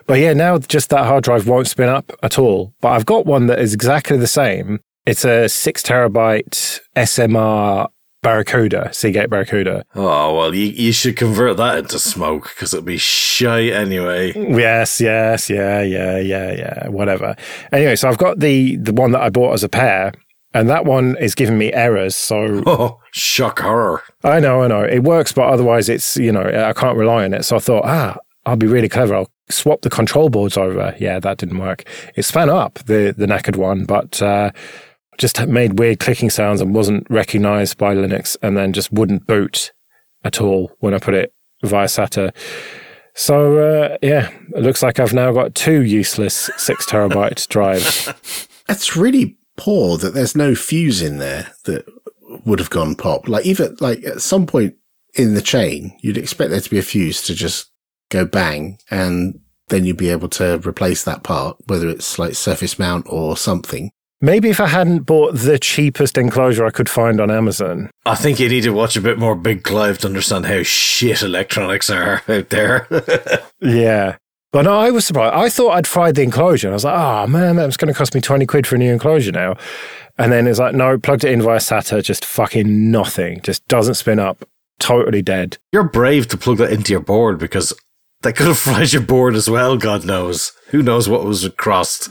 But 0.07 0.15
yeah, 0.15 0.33
now 0.33 0.59
just 0.59 0.91
that 0.91 1.07
hard 1.07 1.25
drive 1.25 1.47
won't 1.47 1.69
spin 1.69 1.89
up 1.89 2.13
at 2.23 2.39
all. 2.39 2.75
But 2.81 2.91
I've 2.91 3.07
got 3.07 3.25
one 3.25 3.47
that 3.47 3.61
is 3.61 3.73
exactly 3.73 4.17
the 4.17 4.27
same. 4.27 4.81
It's 5.07 5.25
a 5.25 5.49
six 5.49 5.83
terabyte 5.83 6.81
SMR 6.97 7.89
Barracuda, 8.23 8.89
Seagate 8.93 9.29
Barracuda. 9.29 9.85
Oh, 9.97 10.37
well, 10.37 10.55
you, 10.55 10.67
you 10.67 10.93
should 10.93 11.17
convert 11.17 11.57
that 11.57 11.79
into 11.79 11.99
smoke 11.99 12.45
because 12.55 12.73
it'll 12.73 12.87
be 12.87 12.97
shy 12.97 13.65
anyway. 13.65 14.33
Yes, 14.37 15.01
yes, 15.01 15.51
yeah, 15.51 15.83
yeah, 15.83 16.19
yeah, 16.19 16.53
yeah, 16.53 16.89
whatever. 16.89 17.35
Anyway, 17.73 17.97
so 17.97 18.09
I've 18.09 18.19
got 18.19 18.39
the 18.39 18.77
the 18.77 18.93
one 18.93 19.11
that 19.11 19.23
I 19.23 19.29
bought 19.29 19.55
as 19.55 19.65
a 19.65 19.69
pair, 19.69 20.13
and 20.55 20.71
that 20.71 20.85
one 20.85 21.17
is 21.19 21.35
giving 21.35 21.59
me 21.59 21.73
errors. 21.73 22.15
So 22.15 22.63
Oh, 22.67 23.01
shock 23.11 23.59
horror. 23.59 24.05
I 24.23 24.39
know, 24.39 24.63
I 24.63 24.69
know, 24.69 24.83
it 24.85 25.01
works, 25.03 25.33
but 25.33 25.49
otherwise 25.49 25.89
it's 25.89 26.17
you 26.17 26.31
know 26.31 26.43
I 26.45 26.73
can't 26.75 26.97
rely 26.97 27.25
on 27.25 27.35
it. 27.35 27.45
So 27.45 27.57
I 27.57 27.59
thought, 27.59 27.85
ah, 27.85 28.17
I'll 28.47 28.55
be 28.55 28.69
really 28.69 28.89
clever. 28.89 29.17
I'll 29.17 29.31
swap 29.51 29.81
the 29.83 29.91
control 29.91 30.29
boards 30.29 30.57
over. 30.57 30.95
Yeah, 31.01 31.19
that 31.19 31.39
didn't 31.39 31.59
work. 31.59 31.83
It's 32.15 32.31
fan 32.31 32.51
up 32.51 32.75
the 32.87 33.13
the 33.19 33.27
knackered 33.27 33.57
one, 33.57 33.85
but. 33.85 34.23
uh 34.23 34.53
just 35.19 35.47
made 35.47 35.79
weird 35.79 36.01
clicking 36.01 36.31
sounds 36.31 36.61
and 36.61 36.75
wasn't 36.75 37.07
recognized 37.11 37.79
by 37.79 37.95
Linux 37.95 38.37
and 38.43 38.57
then 38.57 38.73
just 38.73 38.93
wouldn't 38.93 39.27
boot 39.27 39.73
at 40.25 40.41
all 40.41 40.73
when 40.81 40.95
I 40.95 40.99
put 40.99 41.15
it 41.15 41.35
via 41.63 41.87
SATA. 41.87 42.35
So, 43.15 43.59
uh, 43.59 43.99
yeah, 44.03 44.31
it 44.55 44.63
looks 44.63 44.83
like 44.83 44.99
I've 44.99 45.13
now 45.13 45.33
got 45.33 45.55
two 45.55 45.83
useless 45.83 46.51
six 46.57 46.87
terabyte 46.91 47.47
drives. 47.49 48.09
That's 48.67 48.97
really 48.97 49.37
poor 49.57 49.99
that 49.99 50.15
there's 50.15 50.37
no 50.37 50.55
fuse 50.55 51.03
in 51.03 51.19
there 51.19 51.53
that 51.65 51.85
would 52.47 52.59
have 52.59 52.71
gone 52.71 52.95
pop. 52.95 53.29
Like 53.29 53.45
even 53.45 53.77
like 53.81 54.03
at 54.05 54.23
some 54.23 54.47
point 54.47 54.75
in 55.15 55.35
the 55.35 55.43
chain, 55.43 55.97
you'd 56.01 56.17
expect 56.17 56.51
there 56.51 56.61
to 56.61 56.71
be 56.71 56.79
a 56.79 56.83
fuse 56.83 57.23
to 57.25 57.35
just 57.35 57.71
go 58.09 58.25
bang 58.25 58.79
and 58.91 59.39
then 59.69 59.85
you'd 59.85 59.97
be 59.97 60.11
able 60.11 60.29
to 60.29 60.59
replace 60.67 61.05
that 61.05 61.23
part, 61.23 61.57
whether 61.67 61.89
it's 61.89 62.19
like 62.19 62.35
surface 62.35 62.79
mount 62.79 63.07
or 63.09 63.37
something. 63.37 63.91
Maybe 64.25 64.51
if 64.51 64.61
I 64.61 64.69
hadn't 64.69 65.01
bought 65.01 65.35
the 65.35 65.59
cheapest 65.59 66.17
enclosure 66.17 66.65
I 66.65 66.71
could 66.71 66.89
find 66.89 67.21
on 67.21 67.29
Amazon. 67.29 67.91
I 68.07 68.15
think 68.15 68.39
you 68.39 68.49
need 68.49 68.63
to 68.63 68.71
watch 68.71 68.97
a 68.97 69.01
bit 69.01 69.19
more 69.19 69.35
Big 69.35 69.65
Clive 69.65 69.99
to 69.99 70.07
understand 70.07 70.47
how 70.47 70.63
shit 70.63 71.23
electronics 71.23 71.91
are 71.91 72.23
out 72.29 72.49
there. 72.51 72.87
Yeah. 73.61 74.17
But 74.53 74.63
no, 74.63 74.79
I 74.79 74.91
was 74.91 75.07
surprised. 75.07 75.35
I 75.35 75.49
thought 75.49 75.71
I'd 75.71 75.87
fried 75.87 76.15
the 76.15 76.23
enclosure. 76.23 76.69
I 76.69 76.73
was 76.73 76.85
like, 76.85 76.99
oh 76.99 77.27
man, 77.27 77.57
that's 77.57 77.77
going 77.77 77.93
to 77.93 77.97
cost 77.97 78.15
me 78.15 78.21
20 78.21 78.45
quid 78.45 78.67
for 78.67 78.75
a 78.75 78.79
new 78.79 78.93
enclosure 78.93 79.33
now. 79.33 79.57
And 80.19 80.31
then 80.31 80.47
it's 80.47 80.59
like, 80.59 80.75
no, 80.75 80.99
plugged 80.99 81.25
it 81.25 81.33
in 81.33 81.41
via 81.41 81.59
SATA, 81.59 82.03
just 82.03 82.25
fucking 82.25 82.91
nothing. 82.91 83.41
Just 83.43 83.67
doesn't 83.69 83.95
spin 83.95 84.19
up. 84.19 84.45
Totally 84.79 85.23
dead. 85.23 85.59
You're 85.73 85.85
brave 85.85 86.29
to 86.29 86.37
plug 86.37 86.59
that 86.59 86.73
into 86.73 86.93
your 86.93 87.01
board 87.01 87.39
because 87.39 87.73
that 88.23 88.35
could 88.35 88.47
have 88.47 88.59
fried 88.59 88.93
your 88.93 89.03
board 89.03 89.35
as 89.35 89.51
well, 89.51 89.77
God 89.77 90.05
knows. 90.05 90.53
Who 90.69 90.83
knows 90.83 91.09
what 91.09 91.25
was 91.25 91.49
crossed. 91.57 92.09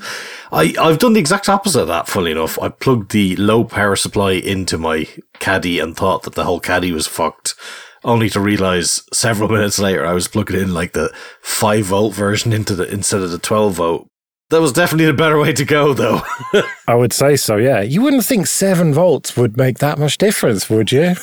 I, 0.52 0.74
I've 0.80 1.00
done 1.00 1.14
the 1.14 1.20
exact 1.20 1.50
opposite 1.50 1.82
of 1.82 1.88
that, 1.88 2.08
fully 2.08 2.32
enough. 2.32 2.60
I 2.60 2.70
plugged 2.70 3.12
the 3.12 3.36
low 3.38 3.64
power 3.64 3.96
supply 3.96 4.34
into 4.34 4.78
my 4.78 5.08
caddy 5.40 5.80
and 5.80 5.96
thought 5.96 6.24
that 6.24 6.36
the 6.36 6.44
whole 6.44 6.60
caddy 6.60 6.92
was 6.92 7.08
fucked. 7.08 7.56
Only 8.04 8.30
to 8.30 8.40
realize 8.40 9.04
several 9.14 9.50
minutes 9.52 9.80
later 9.80 10.06
I 10.06 10.14
was 10.14 10.28
plugging 10.28 10.60
in 10.60 10.74
like 10.74 10.94
the 10.94 11.14
5 11.42 11.86
volt 11.86 12.14
version 12.14 12.52
into 12.52 12.76
the, 12.76 12.92
instead 12.92 13.22
of 13.22 13.32
the 13.32 13.38
12 13.38 13.74
volt. 13.74 14.08
That 14.50 14.60
was 14.60 14.74
definitely 14.74 15.06
the 15.06 15.14
better 15.14 15.40
way 15.40 15.54
to 15.54 15.64
go 15.64 15.94
though. 15.94 16.22
I 16.88 16.96
would 16.96 17.14
say 17.14 17.38
so, 17.38 17.56
yeah. 17.56 17.82
You 17.82 18.02
wouldn't 18.02 18.26
think 18.26 18.48
seven 18.48 18.94
volts 18.94 19.38
would 19.38 19.56
make 19.56 19.78
that 19.78 19.98
much 19.98 20.18
difference, 20.18 20.70
would 20.70 20.92
you? 20.92 21.16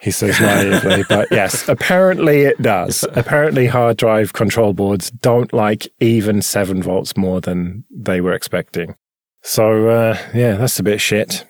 He 0.00 0.10
says 0.10 0.40
naively, 0.40 1.04
but 1.08 1.28
yes, 1.32 1.68
apparently 1.68 2.42
it 2.42 2.60
does. 2.62 3.04
Apparently, 3.14 3.66
hard 3.66 3.96
drive 3.96 4.32
control 4.32 4.72
boards 4.72 5.10
don't 5.10 5.52
like 5.52 5.88
even 6.00 6.40
seven 6.40 6.82
volts 6.82 7.16
more 7.16 7.40
than 7.40 7.84
they 7.90 8.20
were 8.20 8.32
expecting. 8.32 8.94
So, 9.42 9.88
uh, 9.88 10.18
yeah, 10.34 10.54
that's 10.54 10.78
a 10.78 10.84
bit 10.84 11.00
shit. 11.00 11.44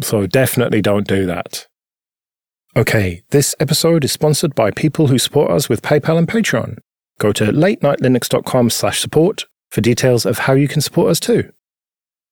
So, 0.00 0.26
definitely 0.26 0.80
don't 0.80 1.06
do 1.06 1.26
that. 1.26 1.66
Okay, 2.76 3.22
this 3.30 3.54
episode 3.58 4.04
is 4.04 4.12
sponsored 4.12 4.54
by 4.54 4.70
people 4.70 5.06
who 5.06 5.18
support 5.18 5.50
us 5.50 5.68
with 5.68 5.82
PayPal 5.82 6.18
and 6.18 6.28
Patreon. 6.28 6.78
Go 7.18 7.32
to 7.32 7.46
latenightlinux.com 7.46 8.70
slash 8.70 9.00
support 9.00 9.46
for 9.70 9.80
details 9.80 10.26
of 10.26 10.40
how 10.40 10.52
you 10.52 10.68
can 10.68 10.82
support 10.82 11.10
us 11.10 11.20
too. 11.20 11.50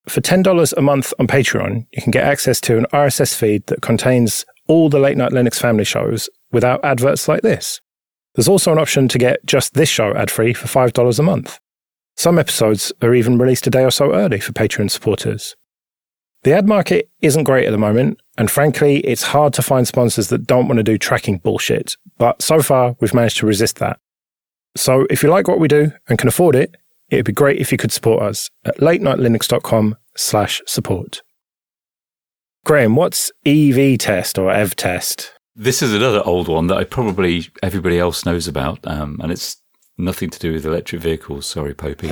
For 0.07 0.21
$10 0.21 0.75
a 0.77 0.83
month 0.83 1.15
on 1.19 1.27
Patreon, 1.27 1.87
you 1.93 2.03
can 2.03 2.11
get 2.11 2.25
access 2.25 2.61
to 2.63 2.77
an 2.77 2.85
RSS 2.93 3.35
feed 3.35 3.67
that 3.69 3.81
contains 3.81 4.45
all 4.69 4.89
the 4.89 4.99
Late 4.99 5.17
Night 5.17 5.33
Linux 5.33 5.59
family 5.59 5.85
shows 5.85 6.29
without 6.53 6.85
adverts 6.85 7.29
like 7.29 7.43
this. 7.43 7.81
There's 8.35 8.49
also 8.49 8.73
an 8.73 8.79
option 8.79 9.09
to 9.09 9.19
get 9.19 9.45
just 9.47 9.75
this 9.75 9.89
show 9.89 10.15
ad 10.15 10.31
free 10.31 10.55
for 10.55 10.67
$5 10.67 11.19
a 11.19 11.23
month. 11.23 11.59
Some 12.17 12.39
episodes 12.39 12.93
are 13.03 13.15
even 13.15 13.39
released 13.39 13.67
a 13.67 13.71
day 13.71 13.85
or 13.85 13.91
so 13.91 14.13
early 14.13 14.41
for 14.41 14.53
Patreon 14.53 14.91
supporters. 14.91 15.57
The 16.43 16.53
ad 16.53 16.69
market 16.69 17.09
isn't 17.23 17.45
great 17.45 17.67
at 17.67 17.71
the 17.71 17.79
moment, 17.79 18.21
and 18.37 18.51
frankly, 18.51 18.99
it's 18.99 19.23
hard 19.23 19.55
to 19.55 19.63
find 19.63 19.89
sponsors 19.89 20.29
that 20.29 20.47
don't 20.47 20.69
want 20.69 20.79
to 20.79 20.83
do 20.83 20.99
tracking 20.99 21.39
bullshit, 21.39 21.97
but 22.19 22.43
so 22.43 22.61
far 22.61 22.97
we've 23.01 23.15
managed 23.15 23.39
to 23.39 23.47
resist 23.47 23.77
that. 23.77 23.99
So 24.77 25.07
if 25.09 25.23
you 25.23 25.31
like 25.31 25.49
what 25.49 25.61
we 25.61 25.69
do 25.69 25.93
and 26.09 26.19
can 26.19 26.29
afford 26.29 26.55
it, 26.55 26.77
it'd 27.09 27.25
be 27.25 27.33
great 27.33 27.61
if 27.61 27.73
you 27.73 27.79
could 27.79 27.93
support 27.93 28.23
us 28.23 28.51
at 28.65 28.77
latenightlinux.com 28.79 29.97
slash 30.17 30.61
support. 30.67 31.23
Graham, 32.65 32.97
what's 32.97 33.31
evtest 33.45 34.39
or 34.39 34.51
evtest? 34.51 35.33
This 35.55 35.83
is 35.83 35.93
another 35.93 36.23
old 36.25 36.49
one 36.49 36.69
that 36.69 36.79
I 36.79 36.85
probably 36.85 37.49
everybody 37.63 37.99
else 37.99 38.25
knows 38.25 38.49
about, 38.49 38.79
um, 38.85 39.21
and 39.23 39.31
it's 39.31 39.59
nothing 39.99 40.31
to 40.31 40.39
do 40.39 40.55
with 40.55 40.65
electric 40.65 41.03
vehicles. 41.03 41.45
Sorry, 41.45 41.75
Popey. 41.75 42.09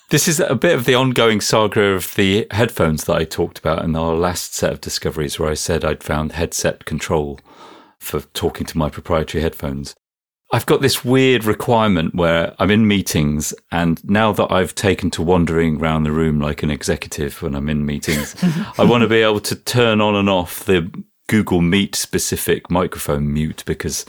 this 0.10 0.26
is 0.26 0.40
a 0.40 0.54
bit 0.54 0.74
of 0.74 0.86
the 0.86 0.94
ongoing 0.94 1.42
saga 1.42 1.82
of 1.82 2.14
the 2.14 2.46
headphones 2.52 3.04
that 3.04 3.16
I 3.16 3.24
talked 3.24 3.58
about 3.58 3.84
in 3.84 3.94
our 3.94 4.14
last 4.14 4.54
set 4.54 4.72
of 4.72 4.80
discoveries, 4.80 5.38
where 5.38 5.50
I 5.50 5.54
said 5.54 5.84
I'd 5.84 6.02
found 6.02 6.32
headset 6.32 6.86
control 6.86 7.38
for 7.98 8.20
talking 8.20 8.66
to 8.66 8.78
my 8.78 8.88
proprietary 8.88 9.42
headphones. 9.42 9.94
I've 10.54 10.66
got 10.66 10.82
this 10.82 11.04
weird 11.04 11.44
requirement 11.44 12.14
where 12.14 12.54
I'm 12.60 12.70
in 12.70 12.86
meetings, 12.86 13.52
and 13.72 14.00
now 14.08 14.30
that 14.30 14.52
I've 14.52 14.72
taken 14.72 15.10
to 15.10 15.20
wandering 15.20 15.80
around 15.80 16.04
the 16.04 16.12
room 16.12 16.38
like 16.38 16.62
an 16.62 16.70
executive 16.70 17.42
when 17.42 17.56
I'm 17.56 17.68
in 17.68 17.84
meetings, 17.84 18.36
I 18.78 18.84
want 18.84 19.02
to 19.02 19.08
be 19.08 19.16
able 19.16 19.40
to 19.40 19.56
turn 19.56 20.00
on 20.00 20.14
and 20.14 20.30
off 20.30 20.64
the 20.64 20.92
Google 21.26 21.60
Meet 21.60 21.96
specific 21.96 22.70
microphone 22.70 23.32
mute 23.32 23.64
because 23.66 24.06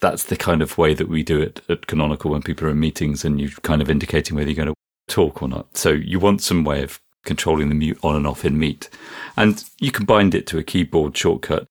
that's 0.00 0.24
the 0.24 0.36
kind 0.36 0.62
of 0.62 0.78
way 0.78 0.94
that 0.94 1.10
we 1.10 1.22
do 1.22 1.42
it 1.42 1.60
at 1.68 1.86
Canonical 1.88 2.30
when 2.30 2.40
people 2.40 2.68
are 2.68 2.70
in 2.70 2.80
meetings 2.80 3.22
and 3.22 3.38
you're 3.38 3.50
kind 3.60 3.82
of 3.82 3.90
indicating 3.90 4.34
whether 4.34 4.48
you're 4.48 4.64
going 4.64 4.74
to 4.74 5.14
talk 5.14 5.42
or 5.42 5.48
not. 5.48 5.76
So 5.76 5.90
you 5.90 6.18
want 6.18 6.40
some 6.40 6.64
way 6.64 6.82
of 6.82 7.02
controlling 7.26 7.68
the 7.68 7.74
mute 7.74 7.98
on 8.02 8.16
and 8.16 8.26
off 8.26 8.46
in 8.46 8.58
Meet. 8.58 8.88
And 9.36 9.62
you 9.78 9.92
can 9.92 10.06
bind 10.06 10.34
it 10.34 10.46
to 10.46 10.58
a 10.58 10.62
keyboard 10.62 11.14
shortcut. 11.18 11.66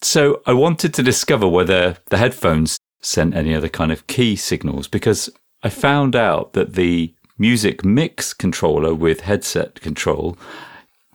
So 0.00 0.40
I 0.46 0.54
wanted 0.54 0.94
to 0.94 1.02
discover 1.02 1.46
whether 1.46 1.98
the 2.08 2.16
headphones 2.16 2.78
sent 3.00 3.34
any 3.34 3.54
other 3.54 3.68
kind 3.68 3.92
of 3.92 4.06
key 4.06 4.36
signals 4.36 4.88
because 4.88 5.30
I 5.62 5.68
found 5.68 6.14
out 6.16 6.52
that 6.54 6.74
the 6.74 7.14
music 7.38 7.84
mix 7.84 8.32
controller 8.32 8.94
with 8.94 9.20
headset 9.20 9.80
control, 9.80 10.38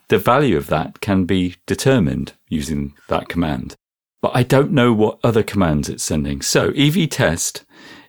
the 0.08 0.18
value 0.18 0.56
of 0.56 0.68
that 0.68 1.00
can 1.00 1.24
be 1.24 1.56
determined 1.66 2.34
using 2.48 2.94
that 3.08 3.28
command. 3.28 3.74
But 4.20 4.32
I 4.34 4.42
don't 4.42 4.72
know 4.72 4.92
what 4.92 5.18
other 5.24 5.42
commands 5.42 5.88
it's 5.88 6.04
sending. 6.04 6.42
So 6.42 6.70
evtest 6.72 7.64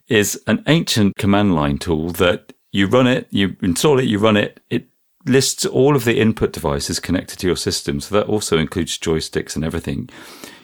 is 0.07 0.41
an 0.47 0.63
ancient 0.67 1.15
command 1.17 1.55
line 1.55 1.77
tool 1.77 2.09
that 2.11 2.53
you 2.71 2.87
run 2.87 3.07
it, 3.07 3.27
you 3.31 3.55
install 3.61 3.99
it, 3.99 4.05
you 4.05 4.19
run 4.19 4.37
it, 4.37 4.59
it 4.69 4.87
lists 5.25 5.65
all 5.65 5.95
of 5.95 6.03
the 6.03 6.19
input 6.19 6.51
devices 6.51 6.99
connected 6.99 7.39
to 7.39 7.47
your 7.47 7.55
system. 7.55 8.01
So 8.01 8.15
that 8.15 8.27
also 8.27 8.57
includes 8.57 8.97
joysticks 8.97 9.55
and 9.55 9.63
everything. 9.63 10.09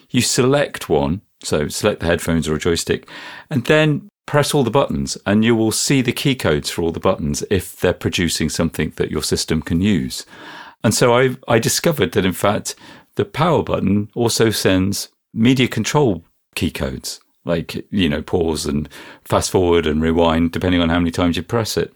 You 0.09 0.21
select 0.21 0.89
one 0.89 1.21
so 1.43 1.67
select 1.67 1.99
the 1.99 2.05
headphones 2.05 2.47
or 2.47 2.55
a 2.55 2.59
joystick 2.59 3.07
and 3.49 3.65
then 3.65 4.09
press 4.25 4.53
all 4.53 4.63
the 4.63 4.69
buttons 4.69 5.17
and 5.25 5.43
you 5.43 5.55
will 5.55 5.71
see 5.71 6.01
the 6.01 6.11
key 6.11 6.35
codes 6.35 6.69
for 6.69 6.83
all 6.83 6.91
the 6.91 6.99
buttons 6.99 7.43
if 7.49 7.79
they're 7.79 7.93
producing 7.93 8.49
something 8.49 8.93
that 8.97 9.09
your 9.09 9.23
system 9.23 9.61
can 9.61 9.81
use. 9.81 10.25
And 10.83 10.93
so 10.93 11.17
I, 11.17 11.35
I 11.47 11.59
discovered 11.59 12.11
that 12.11 12.25
in 12.25 12.33
fact, 12.33 12.75
the 13.15 13.25
power 13.25 13.63
button 13.63 14.09
also 14.15 14.49
sends 14.49 15.09
media 15.33 15.67
control 15.67 16.23
key 16.55 16.71
codes, 16.71 17.19
like, 17.43 17.85
you 17.91 18.07
know, 18.07 18.21
pause 18.21 18.65
and 18.65 18.87
fast 19.23 19.51
forward 19.51 19.87
and 19.87 20.01
rewind, 20.01 20.51
depending 20.51 20.81
on 20.81 20.89
how 20.89 20.99
many 20.99 21.11
times 21.11 21.35
you 21.35 21.43
press 21.43 21.75
it. 21.75 21.91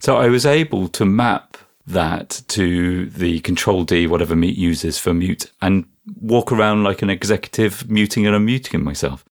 So 0.00 0.16
I 0.16 0.28
was 0.28 0.44
able 0.46 0.88
to 0.88 1.04
map 1.04 1.56
that 1.86 2.42
to 2.48 3.06
the 3.10 3.40
control 3.40 3.84
D, 3.84 4.06
whatever 4.06 4.36
Meet 4.36 4.56
uses 4.56 4.98
for 4.98 5.14
mute 5.14 5.50
and 5.62 5.86
walk 6.16 6.52
around 6.52 6.84
like 6.84 7.02
an 7.02 7.10
executive 7.10 7.90
muting 7.90 8.26
and 8.26 8.34
unmuting 8.34 8.82
myself. 8.82 9.24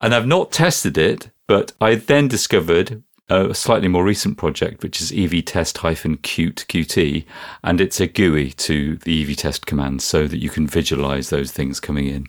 And 0.00 0.14
I've 0.14 0.26
not 0.26 0.52
tested 0.52 0.96
it, 0.96 1.30
but 1.46 1.72
I 1.80 1.96
then 1.96 2.28
discovered 2.28 3.02
a 3.30 3.54
slightly 3.54 3.88
more 3.88 4.04
recent 4.04 4.38
project, 4.38 4.82
which 4.82 5.00
is 5.00 5.12
evtest 5.12 5.78
hyphen 5.78 6.16
Qt 6.18 6.66
Qt, 6.66 7.24
and 7.62 7.80
it's 7.80 8.00
a 8.00 8.06
GUI 8.06 8.52
to 8.52 8.96
the 8.96 9.24
evtest 9.24 9.66
commands 9.66 10.04
so 10.04 10.26
that 10.26 10.38
you 10.38 10.48
can 10.48 10.66
visualize 10.66 11.28
those 11.28 11.52
things 11.52 11.78
coming 11.78 12.06
in. 12.06 12.26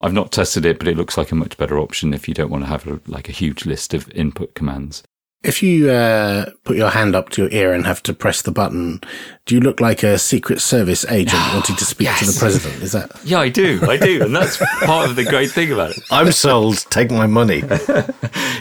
I've 0.00 0.12
not 0.12 0.32
tested 0.32 0.64
it, 0.64 0.78
but 0.78 0.88
it 0.88 0.96
looks 0.96 1.16
like 1.16 1.30
a 1.30 1.36
much 1.36 1.56
better 1.56 1.78
option 1.78 2.14
if 2.14 2.26
you 2.26 2.34
don't 2.34 2.50
want 2.50 2.64
to 2.64 2.70
have 2.70 2.86
a, 2.86 3.00
like 3.06 3.28
a 3.28 3.32
huge 3.32 3.64
list 3.66 3.94
of 3.94 4.10
input 4.10 4.54
commands. 4.54 5.02
If 5.42 5.62
you 5.62 5.90
uh, 5.90 6.50
put 6.64 6.76
your 6.76 6.90
hand 6.90 7.16
up 7.16 7.30
to 7.30 7.42
your 7.42 7.50
ear 7.50 7.72
and 7.72 7.86
have 7.86 8.02
to 8.02 8.12
press 8.12 8.42
the 8.42 8.50
button, 8.50 9.00
do 9.46 9.54
you 9.54 9.60
look 9.60 9.80
like 9.80 10.02
a 10.02 10.18
Secret 10.18 10.60
Service 10.60 11.06
agent 11.06 11.42
wanting 11.54 11.76
to 11.76 11.84
speak 11.86 12.06
yes. 12.06 12.18
to 12.20 12.26
the 12.26 12.38
president? 12.38 12.82
Is 12.82 12.92
that? 12.92 13.10
Yeah, 13.24 13.38
I 13.38 13.48
do. 13.48 13.80
I 13.82 13.96
do. 13.96 14.24
And 14.24 14.34
that's 14.34 14.58
part 14.84 15.08
of 15.08 15.16
the 15.16 15.24
great 15.24 15.50
thing 15.50 15.72
about 15.72 15.96
it. 15.96 16.02
I'm 16.10 16.32
sold. 16.32 16.78
Take 16.90 17.10
my 17.10 17.26
money. 17.26 17.62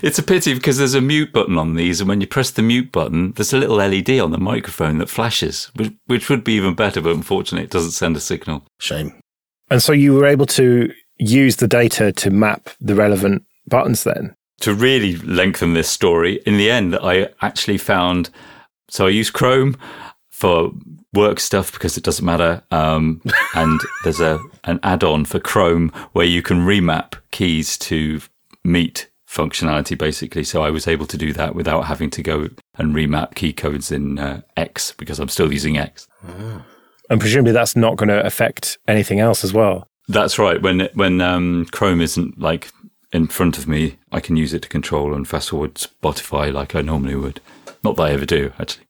it's 0.04 0.20
a 0.20 0.24
pity 0.24 0.54
because 0.54 0.78
there's 0.78 0.94
a 0.94 1.02
mute 1.02 1.34
button 1.34 1.58
on 1.58 1.76
these. 1.76 2.02
And 2.02 2.08
when 2.08 2.22
you 2.22 2.28
press 2.28 2.52
the 2.52 2.62
mute 2.62 2.92
button, 2.92 3.34
there's 3.34 3.52
a 3.52 3.58
little 3.58 3.78
LED 3.78 4.20
on 4.20 4.32
the 4.32 4.38
microphone 4.38 5.00
that 5.00 5.10
flashes, 5.10 5.72
which, 5.76 5.94
which 6.06 6.30
would 6.30 6.44
be 6.44 6.54
even 6.54 6.76
better. 6.76 7.02
But 7.02 7.15
unfortunately, 7.15 7.65
it 7.65 7.72
doesn't 7.72 7.92
send 7.92 8.15
a 8.15 8.22
signal. 8.22 8.65
Shame. 8.80 9.20
And 9.70 9.82
so 9.82 9.92
you 9.92 10.13
were 10.13 10.26
able 10.26 10.46
to 10.48 10.92
use 11.20 11.58
the 11.58 11.68
data 11.68 12.12
to 12.13 12.30
map 12.30 12.70
the 12.80 12.96
relevant 12.96 13.44
buttons 13.68 14.04
then? 14.04 14.36
To 14.60 14.74
really 14.74 15.15
lengthen 15.17 15.74
this 15.74 15.89
story, 15.89 16.41
in 16.45 16.58
the 16.58 16.69
end, 16.69 16.93
that 16.93 17.04
I 17.04 17.30
actually 17.41 17.78
found. 17.78 18.30
So 18.89 19.08
I 19.08 19.10
use 19.10 19.30
Chrome 19.30 19.78
for 20.30 20.72
work 21.13 21.39
stuff 21.39 21.72
because 21.72 21.98
it 21.98 22.04
doesn't 22.04 22.26
matter. 22.26 22.63
Um, 22.72 23.22
and 23.56 23.80
there's 24.04 24.19
a 24.19 24.39
an 24.63 24.80
add-on 24.84 25.26
for 25.26 25.39
Chrome 25.39 25.89
where 26.13 26.26
you 26.26 26.41
can 26.41 26.60
remap 26.65 27.15
keys 27.32 27.78
to 27.80 28.22
meet 28.63 29.10
functionality, 29.28 29.98
basically. 29.98 30.43
So 30.43 30.63
I 30.63 30.69
was 30.69 30.88
able 30.88 31.06
to 31.08 31.17
do 31.17 31.34
that 31.34 31.56
without 31.56 31.82
having 31.84 32.10
to 32.12 32.24
go 32.24 32.50
and 32.78 32.95
remap 32.95 33.36
key 33.36 33.54
codes 33.54 33.91
in 33.91 34.19
uh, 34.19 34.41
X 34.58 34.93
because 34.98 35.19
I'm 35.19 35.30
still 35.30 35.52
using 35.54 35.78
X. 35.78 36.08
And 37.10 37.19
presumably 37.19 37.54
that's 37.54 37.76
not 37.76 37.98
going 37.98 38.10
to 38.10 38.26
affect 38.26 38.78
anything 38.88 39.19
else 39.19 39.43
as 39.43 39.54
well. 39.54 39.88
That's 40.08 40.39
right. 40.39 40.62
When 40.62 40.89
when 40.95 41.22
um, 41.22 41.67
Chrome 41.72 42.02
isn't 42.02 42.39
like 42.39 42.72
in 43.12 43.28
front 43.28 43.58
of 43.58 43.67
me, 43.67 43.98
I 44.12 44.19
can 44.19 44.36
use 44.36 44.54
it 44.54 44.62
to 44.63 44.69
control 44.69 45.13
and 45.13 45.28
fast 45.28 45.50
forward 45.50 45.76
Spotify 45.76 46.54
like 46.54 46.76
I 46.76 46.82
normally 46.82 47.15
would. 47.15 47.41
Not 47.84 47.95
that 47.95 48.04
I 48.04 48.12
ever 48.12 48.26
do, 48.26 48.54
actually. 48.60 48.86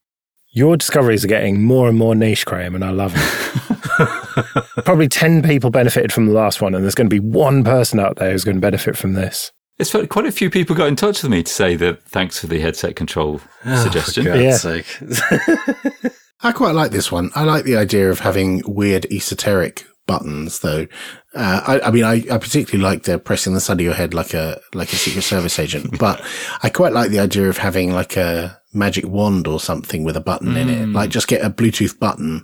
Your 0.51 0.77
discoveries 0.77 1.23
are 1.23 1.29
getting 1.29 1.61
more 1.61 1.87
and 1.87 1.97
more 1.97 2.15
niche, 2.15 2.45
Graham, 2.45 2.73
and 2.73 2.83
I 2.83 2.89
love 2.89 3.13
it. 3.15 4.83
Probably 4.85 5.07
10 5.07 5.43
people 5.43 5.69
benefited 5.69 6.11
from 6.11 6.25
the 6.25 6.33
last 6.33 6.59
one, 6.61 6.73
and 6.73 6.83
there's 6.83 6.95
going 6.95 7.09
to 7.09 7.13
be 7.13 7.19
one 7.19 7.63
person 7.63 7.99
out 7.99 8.15
there 8.15 8.31
who's 8.31 8.43
going 8.43 8.57
to 8.57 8.61
benefit 8.61 8.97
from 8.97 9.13
this. 9.13 9.51
It's 9.77 9.91
quite 9.91 10.25
a 10.25 10.31
few 10.31 10.49
people 10.49 10.75
got 10.75 10.87
in 10.87 10.95
touch 10.95 11.23
with 11.23 11.31
me 11.31 11.43
to 11.43 11.51
say 11.51 11.75
that 11.77 12.03
thanks 12.03 12.39
for 12.39 12.47
the 12.47 12.59
headset 12.59 12.95
control 12.95 13.39
oh, 13.65 13.83
suggestion. 13.83 14.25
yeah. 14.25 14.57
I 16.41 16.51
quite 16.51 16.75
like 16.75 16.91
this 16.91 17.11
one. 17.11 17.31
I 17.35 17.43
like 17.43 17.63
the 17.63 17.77
idea 17.77 18.09
of 18.09 18.19
having 18.19 18.61
weird 18.65 19.05
esoteric 19.11 19.85
buttons 20.09 20.59
though. 20.59 20.87
Uh, 21.35 21.61
I, 21.67 21.87
I, 21.87 21.91
mean, 21.91 22.03
I, 22.03 22.23
I 22.31 22.39
particularly 22.39 22.83
like 22.83 23.03
the 23.03 23.19
pressing 23.19 23.53
the 23.53 23.59
side 23.59 23.79
of 23.79 23.85
your 23.85 23.93
head 23.93 24.15
like 24.15 24.33
a, 24.33 24.59
like 24.73 24.91
a 24.91 24.95
secret 24.95 25.21
service 25.21 25.59
agent, 25.59 25.99
but 25.99 26.19
I 26.63 26.69
quite 26.69 26.93
like 26.93 27.11
the 27.11 27.19
idea 27.19 27.47
of 27.47 27.59
having 27.59 27.93
like 27.93 28.17
a 28.17 28.59
magic 28.73 29.05
wand 29.05 29.45
or 29.45 29.59
something 29.59 30.03
with 30.03 30.17
a 30.17 30.21
button 30.21 30.53
mm. 30.53 30.57
in 30.57 30.69
it. 30.69 30.89
Like 30.89 31.11
just 31.11 31.27
get 31.27 31.45
a 31.45 31.51
Bluetooth 31.51 31.99
button 31.99 32.43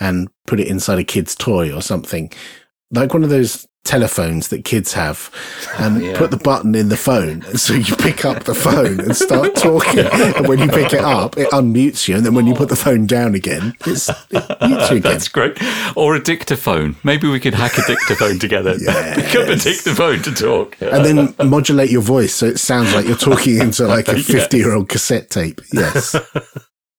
and 0.00 0.28
put 0.48 0.58
it 0.58 0.66
inside 0.66 0.98
a 0.98 1.04
kid's 1.04 1.36
toy 1.36 1.72
or 1.72 1.82
something. 1.82 2.32
Like 2.90 3.14
one 3.14 3.22
of 3.22 3.30
those 3.30 3.68
telephones 3.84 4.48
that 4.48 4.64
kids 4.64 4.94
have 4.94 5.30
and 5.78 6.02
yeah. 6.02 6.18
put 6.18 6.30
the 6.30 6.36
button 6.36 6.74
in 6.74 6.88
the 6.88 6.96
phone. 6.96 7.42
So 7.56 7.74
you 7.74 7.94
pick 7.96 8.24
up 8.24 8.44
the 8.44 8.54
phone 8.54 9.00
and 9.00 9.14
start 9.16 9.54
talking. 9.54 10.00
and 10.12 10.48
when 10.48 10.58
you 10.58 10.68
pick 10.68 10.92
it 10.92 11.00
up, 11.00 11.36
it 11.36 11.48
unmutes 11.50 12.08
you. 12.08 12.16
And 12.16 12.24
then 12.26 12.34
when 12.34 12.46
you 12.46 12.54
put 12.54 12.70
the 12.70 12.76
phone 12.76 13.06
down 13.06 13.34
again, 13.34 13.74
it's, 13.86 14.08
it 14.08 14.16
mutes 14.66 14.90
you 14.90 14.96
again. 14.96 15.02
That's 15.02 15.28
great. 15.28 15.58
Or 15.96 16.14
a 16.14 16.20
dictaphone. 16.22 16.96
Maybe 17.04 17.28
we 17.28 17.38
could 17.38 17.54
hack 17.54 17.78
a 17.78 17.82
dictaphone 17.86 18.38
together. 18.38 18.74
yes. 18.80 19.16
Pick 19.16 19.34
up 19.40 19.48
a 19.48 19.56
dictaphone 19.56 20.22
to 20.22 20.32
talk. 20.32 20.76
and 20.80 21.04
then 21.04 21.34
modulate 21.48 21.90
your 21.90 22.02
voice 22.02 22.34
so 22.34 22.46
it 22.46 22.58
sounds 22.58 22.94
like 22.94 23.06
you're 23.06 23.16
talking 23.16 23.58
into 23.58 23.86
like 23.86 24.08
a 24.08 24.18
50 24.18 24.56
year 24.56 24.74
old 24.74 24.88
cassette 24.88 25.30
tape. 25.30 25.60
Yes. 25.72 26.16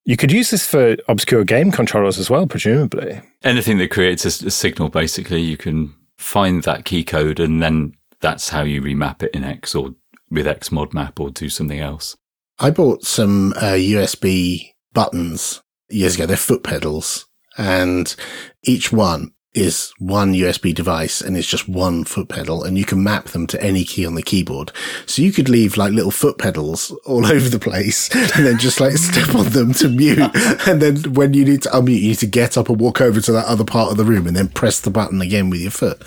You 0.08 0.18
could 0.18 0.32
use 0.32 0.52
this 0.52 0.68
for 0.68 0.98
obscure 1.08 1.44
game 1.44 1.72
controllers 1.72 2.20
as 2.20 2.30
well, 2.30 2.46
presumably. 2.46 3.22
Anything 3.44 3.80
that 3.80 3.90
creates 3.90 4.24
a, 4.24 4.48
a 4.48 4.52
signal, 4.52 4.90
basically, 4.90 5.42
you 5.42 5.58
can 5.58 5.96
find 6.18 6.64
that 6.64 6.86
key 6.86 7.04
code 7.04 7.40
and 7.40 7.62
then 7.62 7.94
that's 8.22 8.50
how 8.50 8.64
you 8.64 8.82
remap 8.82 9.22
it 9.24 9.32
in 9.34 9.44
X 9.44 9.76
or 9.76 9.96
with 10.30 10.46
Xmodmap 10.46 11.20
or 11.20 11.30
do 11.30 11.50
something 11.50 11.80
else. 11.80 12.16
I 12.60 12.72
bought 12.72 13.04
some 13.04 13.54
uh, 13.58 13.76
USB 13.76 14.72
buttons 14.94 15.62
years 15.90 16.16
ago. 16.16 16.26
They're 16.26 16.38
foot 16.38 16.64
pedals 16.64 17.28
and 17.58 18.16
each 18.64 18.92
one 18.92 19.34
is 19.56 19.94
one 20.00 20.34
USB 20.34 20.74
device 20.74 21.22
and 21.22 21.38
it's 21.38 21.48
just 21.48 21.70
one 21.70 22.04
foot 22.04 22.30
pedal 22.30 22.64
and 22.64 22.78
you 22.78 22.86
can 22.86 23.04
map 23.04 23.26
them 23.30 23.48
to 23.48 23.62
any 23.64 23.84
key 23.84 24.06
on 24.06 24.16
the 24.16 24.22
keyboard. 24.22 24.72
So 25.06 25.22
you 25.22 25.32
could 25.32 25.50
leave 25.50 25.78
like 25.78 25.94
little 25.94 26.12
foot 26.12 26.38
pedals 26.38 26.92
all 27.06 27.26
over 27.32 27.50
the 27.50 27.60
place 27.60 28.14
and 28.14 28.46
then 28.46 28.58
just 28.58 28.80
like 28.80 28.94
step 28.98 29.34
on 29.34 29.46
them 29.50 29.74
to 29.76 29.90
mute. 29.90 30.20
And 30.68 30.82
then 30.82 31.14
when 31.14 31.34
you 31.34 31.46
need 31.46 31.62
to 31.64 31.70
unmute, 31.70 32.02
you 32.02 32.10
need 32.10 32.20
to 32.20 32.28
get 32.28 32.58
up 32.58 32.70
and 32.70 32.80
walk 32.80 33.02
over 33.02 33.22
to 33.22 33.32
that 33.32 33.46
other 33.46 33.66
part 33.66 33.92
of 33.92 33.98
the 33.98 34.06
room 34.06 34.28
and 34.28 34.36
then 34.36 34.50
press 34.50 34.80
the 34.80 34.92
button 34.92 35.22
again 35.22 35.50
with 35.50 35.62
your 35.62 35.72
foot. 35.72 36.02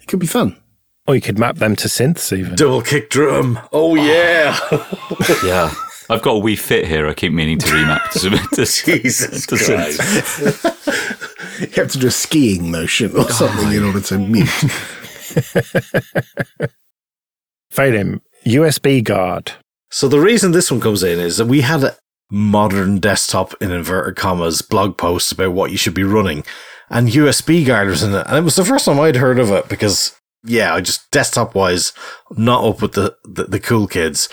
It 0.00 0.06
could 0.06 0.20
be 0.20 0.26
fun. 0.26 0.56
Or 1.06 1.16
you 1.16 1.20
could 1.20 1.38
map 1.38 1.56
them 1.56 1.74
to 1.76 1.88
synths 1.88 2.36
even. 2.36 2.54
Double 2.54 2.82
kick 2.82 3.10
drum. 3.10 3.58
Oh 3.72 3.96
yeah. 3.96 4.56
yeah. 5.44 5.74
I've 6.08 6.22
got 6.22 6.36
a 6.36 6.40
Wii 6.40 6.58
Fit 6.58 6.86
here. 6.86 7.08
I 7.08 7.14
keep 7.14 7.32
meaning 7.32 7.58
to 7.58 7.66
remap 7.66 8.10
to, 8.10 8.30
to, 8.56 8.64
Jesus 9.00 9.46
to 9.46 9.56
Christ. 9.56 11.21
You 11.62 11.82
have 11.82 11.92
to 11.92 11.98
do 11.98 12.08
a 12.08 12.10
skiing 12.10 12.70
motion 12.70 13.12
or 13.12 13.20
oh, 13.20 13.28
something 13.28 13.72
in 13.72 13.84
order 13.84 14.00
to 14.00 14.18
mute. 14.18 14.48
Phelim, 17.72 18.20
USBGuard. 18.44 19.52
So 19.90 20.08
the 20.08 20.20
reason 20.20 20.52
this 20.52 20.70
one 20.70 20.80
comes 20.80 21.02
in 21.02 21.18
is 21.18 21.38
that 21.38 21.46
we 21.46 21.62
had 21.62 21.84
a 21.84 21.96
modern 22.30 22.98
desktop 22.98 23.54
in 23.62 23.70
inverted 23.70 24.16
commas 24.16 24.62
blog 24.62 24.98
post 24.98 25.32
about 25.32 25.52
what 25.52 25.70
you 25.70 25.76
should 25.76 25.94
be 25.94 26.04
running 26.04 26.44
and 26.92 27.08
USBGuard 27.08 27.86
was 27.86 28.02
in 28.02 28.14
it. 28.14 28.26
And 28.28 28.36
it 28.36 28.44
was 28.44 28.56
the 28.56 28.64
first 28.64 28.84
time 28.84 29.00
I'd 29.00 29.16
heard 29.16 29.38
of 29.38 29.50
it 29.50 29.68
because 29.68 30.14
yeah, 30.44 30.74
I 30.74 30.82
just 30.82 31.10
desktop 31.10 31.54
wise, 31.54 31.92
not 32.32 32.64
up 32.64 32.82
with 32.82 32.92
the, 32.92 33.16
the, 33.24 33.44
the 33.44 33.60
cool 33.60 33.86
kids. 33.86 34.28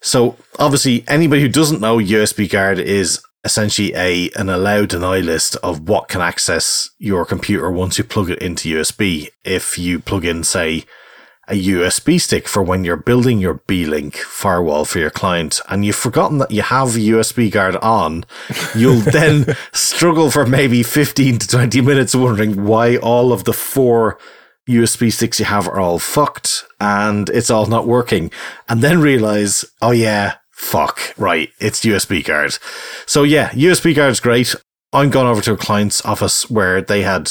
So 0.00 0.36
obviously 0.58 1.04
anybody 1.08 1.42
who 1.42 1.48
doesn't 1.48 1.80
know 1.80 1.98
USBGuard 1.98 2.78
is 2.78 3.20
essentially 3.44 3.94
a 3.94 4.30
an 4.36 4.48
allow 4.48 4.84
deny 4.84 5.18
list 5.18 5.56
of 5.56 5.88
what 5.88 6.08
can 6.08 6.20
access 6.20 6.90
your 6.98 7.24
computer 7.24 7.70
once 7.70 7.98
you 7.98 8.04
plug 8.04 8.30
it 8.30 8.40
into 8.40 8.76
USB. 8.76 9.28
If 9.44 9.78
you 9.78 10.00
plug 10.00 10.24
in, 10.24 10.44
say, 10.44 10.84
a 11.48 11.66
USB 11.66 12.20
stick 12.20 12.48
for 12.48 12.62
when 12.62 12.84
you're 12.84 12.96
building 12.96 13.38
your 13.38 13.56
Beelink 13.56 14.16
firewall 14.16 14.84
for 14.84 14.98
your 14.98 15.10
client 15.10 15.60
and 15.68 15.84
you've 15.84 15.96
forgotten 15.96 16.38
that 16.38 16.50
you 16.50 16.62
have 16.62 16.96
a 16.96 17.00
USBGuard 17.00 17.82
on, 17.82 18.24
you'll 18.74 19.00
then 19.12 19.54
struggle 19.72 20.30
for 20.30 20.46
maybe 20.46 20.82
15 20.82 21.38
to 21.38 21.48
20 21.48 21.80
minutes 21.82 22.14
wondering 22.14 22.64
why 22.64 22.96
all 22.96 23.32
of 23.32 23.44
the 23.44 23.52
four 23.52 24.18
USB 24.68 25.12
sticks 25.12 25.38
you 25.38 25.44
have 25.44 25.68
are 25.68 25.78
all 25.78 25.98
fucked 25.98 26.64
and 26.80 27.28
it's 27.28 27.50
all 27.50 27.66
not 27.66 27.86
working. 27.86 28.30
And 28.68 28.80
then 28.80 29.00
realize, 29.00 29.64
oh 29.82 29.90
yeah, 29.90 30.36
fuck, 30.64 31.14
right, 31.18 31.50
it's 31.60 31.84
USBGuard. 31.84 32.58
So 33.06 33.22
yeah, 33.22 33.50
USBGuard's 33.50 34.20
great. 34.20 34.54
I'm 34.92 35.10
gone 35.10 35.26
over 35.26 35.40
to 35.42 35.52
a 35.52 35.56
client's 35.56 36.04
office 36.04 36.50
where 36.50 36.80
they 36.80 37.02
had 37.02 37.30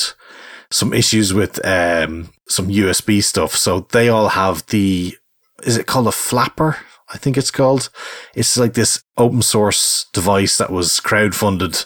some 0.69 0.93
issues 0.93 1.33
with 1.33 1.65
um, 1.65 2.29
some 2.47 2.67
USB 2.67 3.23
stuff. 3.23 3.55
So 3.55 3.81
they 3.91 4.09
all 4.09 4.29
have 4.29 4.65
the, 4.67 5.17
is 5.63 5.77
it 5.77 5.87
called 5.87 6.07
a 6.07 6.11
Flipper? 6.11 6.77
I 7.13 7.17
think 7.17 7.37
it's 7.37 7.51
called. 7.51 7.89
It's 8.35 8.57
like 8.57 8.73
this 8.73 9.03
open 9.17 9.41
source 9.41 10.05
device 10.13 10.57
that 10.57 10.71
was 10.71 10.99
crowdfunded 10.99 11.85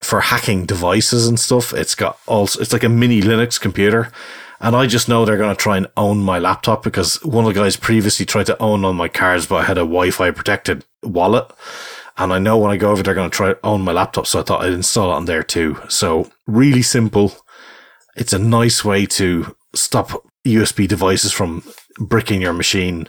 for 0.00 0.20
hacking 0.20 0.66
devices 0.66 1.26
and 1.26 1.38
stuff. 1.38 1.72
It's 1.72 1.94
got 1.94 2.18
also, 2.26 2.60
it's 2.60 2.72
like 2.72 2.84
a 2.84 2.88
mini 2.88 3.20
Linux 3.22 3.60
computer. 3.60 4.10
And 4.62 4.76
I 4.76 4.86
just 4.86 5.08
know 5.08 5.24
they're 5.24 5.36
going 5.36 5.54
to 5.54 5.60
try 5.60 5.76
and 5.76 5.88
own 5.96 6.18
my 6.22 6.38
laptop 6.38 6.84
because 6.84 7.16
one 7.24 7.44
of 7.44 7.52
the 7.52 7.60
guys 7.60 7.76
previously 7.76 8.24
tried 8.24 8.46
to 8.46 8.62
own 8.62 8.84
on 8.84 8.94
my 8.94 9.08
cards, 9.08 9.44
but 9.44 9.56
I 9.56 9.64
had 9.64 9.76
a 9.76 9.80
Wi-Fi 9.80 10.30
protected 10.30 10.84
wallet. 11.02 11.50
And 12.16 12.32
I 12.32 12.38
know 12.38 12.56
when 12.58 12.70
I 12.70 12.76
go 12.76 12.92
over, 12.92 13.02
they're 13.02 13.12
going 13.12 13.28
to 13.28 13.36
try 13.36 13.52
to 13.52 13.58
own 13.64 13.80
my 13.82 13.90
laptop. 13.90 14.28
So 14.28 14.38
I 14.38 14.44
thought 14.44 14.62
I'd 14.62 14.72
install 14.72 15.10
it 15.10 15.16
on 15.16 15.24
there 15.24 15.42
too. 15.42 15.80
So 15.88 16.30
really 16.46 16.82
simple. 16.82 17.34
It's 18.14 18.32
a 18.32 18.38
nice 18.38 18.84
way 18.84 19.04
to 19.06 19.56
stop 19.74 20.10
USB 20.46 20.86
devices 20.86 21.32
from 21.32 21.64
bricking 21.98 22.40
your 22.40 22.52
machine. 22.52 23.08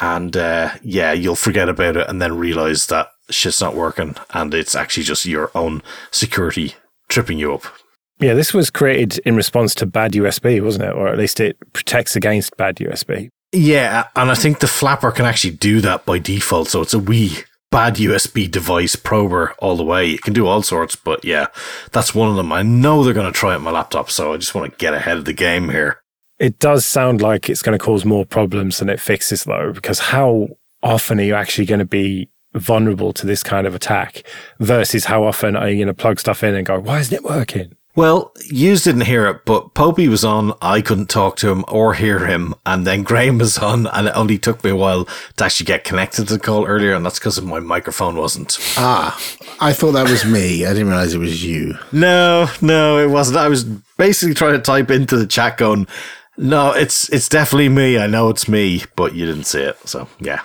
And, 0.00 0.34
uh, 0.38 0.70
yeah, 0.82 1.12
you'll 1.12 1.36
forget 1.36 1.68
about 1.68 1.98
it 1.98 2.08
and 2.08 2.22
then 2.22 2.38
realize 2.38 2.86
that 2.86 3.08
shit's 3.28 3.60
not 3.60 3.74
working. 3.74 4.14
And 4.30 4.54
it's 4.54 4.74
actually 4.74 5.02
just 5.02 5.26
your 5.26 5.50
own 5.54 5.82
security 6.12 6.76
tripping 7.08 7.38
you 7.38 7.52
up. 7.52 7.64
Yeah, 8.20 8.34
this 8.34 8.52
was 8.52 8.70
created 8.70 9.18
in 9.24 9.36
response 9.36 9.74
to 9.76 9.86
bad 9.86 10.12
USB, 10.12 10.62
wasn't 10.62 10.84
it? 10.84 10.94
Or 10.94 11.08
at 11.08 11.18
least 11.18 11.40
it 11.40 11.56
protects 11.72 12.16
against 12.16 12.56
bad 12.56 12.76
USB. 12.76 13.30
Yeah, 13.52 14.08
and 14.16 14.30
I 14.30 14.34
think 14.34 14.58
the 14.58 14.66
Flipper 14.66 15.10
can 15.10 15.24
actually 15.24 15.54
do 15.54 15.80
that 15.80 16.04
by 16.04 16.18
default. 16.18 16.68
So 16.68 16.82
it's 16.82 16.94
a 16.94 16.98
wee 16.98 17.38
bad 17.70 17.96
USB 17.96 18.50
device 18.50 18.96
prober 18.96 19.54
all 19.58 19.76
the 19.76 19.84
way. 19.84 20.10
It 20.10 20.22
can 20.22 20.34
do 20.34 20.46
all 20.46 20.62
sorts, 20.62 20.96
but 20.96 21.24
yeah, 21.24 21.46
that's 21.92 22.14
one 22.14 22.28
of 22.28 22.36
them. 22.36 22.52
I 22.52 22.62
know 22.62 23.04
they're 23.04 23.14
going 23.14 23.32
to 23.32 23.38
try 23.38 23.52
it 23.52 23.56
on 23.56 23.62
my 23.62 23.70
laptop, 23.70 24.10
so 24.10 24.32
I 24.32 24.36
just 24.36 24.54
want 24.54 24.70
to 24.70 24.78
get 24.78 24.94
ahead 24.94 25.18
of 25.18 25.24
the 25.24 25.32
game 25.32 25.68
here. 25.68 26.00
It 26.38 26.58
does 26.58 26.84
sound 26.84 27.20
like 27.20 27.48
it's 27.48 27.62
going 27.62 27.76
to 27.76 27.84
cause 27.84 28.04
more 28.04 28.24
problems 28.24 28.78
than 28.78 28.88
it 28.88 29.00
fixes, 29.00 29.44
though, 29.44 29.72
because 29.72 29.98
how 29.98 30.48
often 30.82 31.18
are 31.20 31.24
you 31.24 31.34
actually 31.34 31.66
going 31.66 31.80
to 31.80 31.84
be 31.84 32.30
vulnerable 32.54 33.12
to 33.12 33.26
this 33.26 33.42
kind 33.42 33.66
of 33.66 33.74
attack 33.74 34.22
versus 34.60 35.06
how 35.06 35.24
often 35.24 35.56
are 35.56 35.68
you 35.68 35.76
going 35.76 35.94
to 35.94 35.94
plug 35.94 36.20
stuff 36.20 36.42
in 36.42 36.54
and 36.54 36.66
go, 36.66 36.78
why 36.78 37.00
isn't 37.00 37.14
it 37.14 37.24
working? 37.24 37.74
Well, 37.98 38.30
you 38.48 38.76
didn't 38.76 39.06
hear 39.06 39.26
it, 39.26 39.44
but 39.44 39.74
Popey 39.74 40.06
was 40.06 40.24
on. 40.24 40.52
I 40.62 40.82
couldn't 40.82 41.10
talk 41.10 41.34
to 41.38 41.50
him 41.50 41.64
or 41.66 41.94
hear 41.94 42.28
him. 42.28 42.54
And 42.64 42.86
then 42.86 43.02
Graham 43.02 43.38
was 43.38 43.58
on, 43.58 43.88
and 43.88 44.06
it 44.06 44.12
only 44.14 44.38
took 44.38 44.62
me 44.62 44.70
a 44.70 44.76
while 44.76 45.06
to 45.36 45.44
actually 45.44 45.66
get 45.66 45.82
connected 45.82 46.28
to 46.28 46.34
the 46.34 46.38
call 46.38 46.64
earlier. 46.64 46.94
And 46.94 47.04
that's 47.04 47.18
because 47.18 47.42
my 47.42 47.58
microphone 47.58 48.14
wasn't. 48.14 48.56
Ah, 48.76 49.20
I 49.60 49.72
thought 49.72 49.94
that 49.94 50.08
was 50.08 50.24
me. 50.24 50.64
I 50.64 50.74
didn't 50.74 50.86
realize 50.86 51.12
it 51.12 51.18
was 51.18 51.44
you. 51.44 51.76
No, 51.90 52.48
no, 52.62 52.98
it 52.98 53.10
wasn't. 53.10 53.38
I 53.38 53.48
was 53.48 53.64
basically 53.64 54.34
trying 54.36 54.52
to 54.52 54.60
type 54.60 54.92
into 54.92 55.16
the 55.16 55.26
chat 55.26 55.58
going, 55.58 55.88
no, 56.36 56.70
it's, 56.70 57.08
it's 57.08 57.28
definitely 57.28 57.68
me. 57.68 57.98
I 57.98 58.06
know 58.06 58.28
it's 58.28 58.46
me, 58.46 58.84
but 58.94 59.16
you 59.16 59.26
didn't 59.26 59.46
see 59.46 59.62
it. 59.62 59.76
So 59.88 60.06
yeah, 60.20 60.42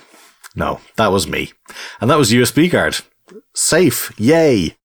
no, 0.55 0.81
that 0.95 1.11
was 1.11 1.27
me. 1.27 1.51
And 2.01 2.09
that 2.09 2.17
was 2.17 2.31
USBGuard. 2.31 3.03
Safe. 3.53 4.11
Yay. 4.17 4.75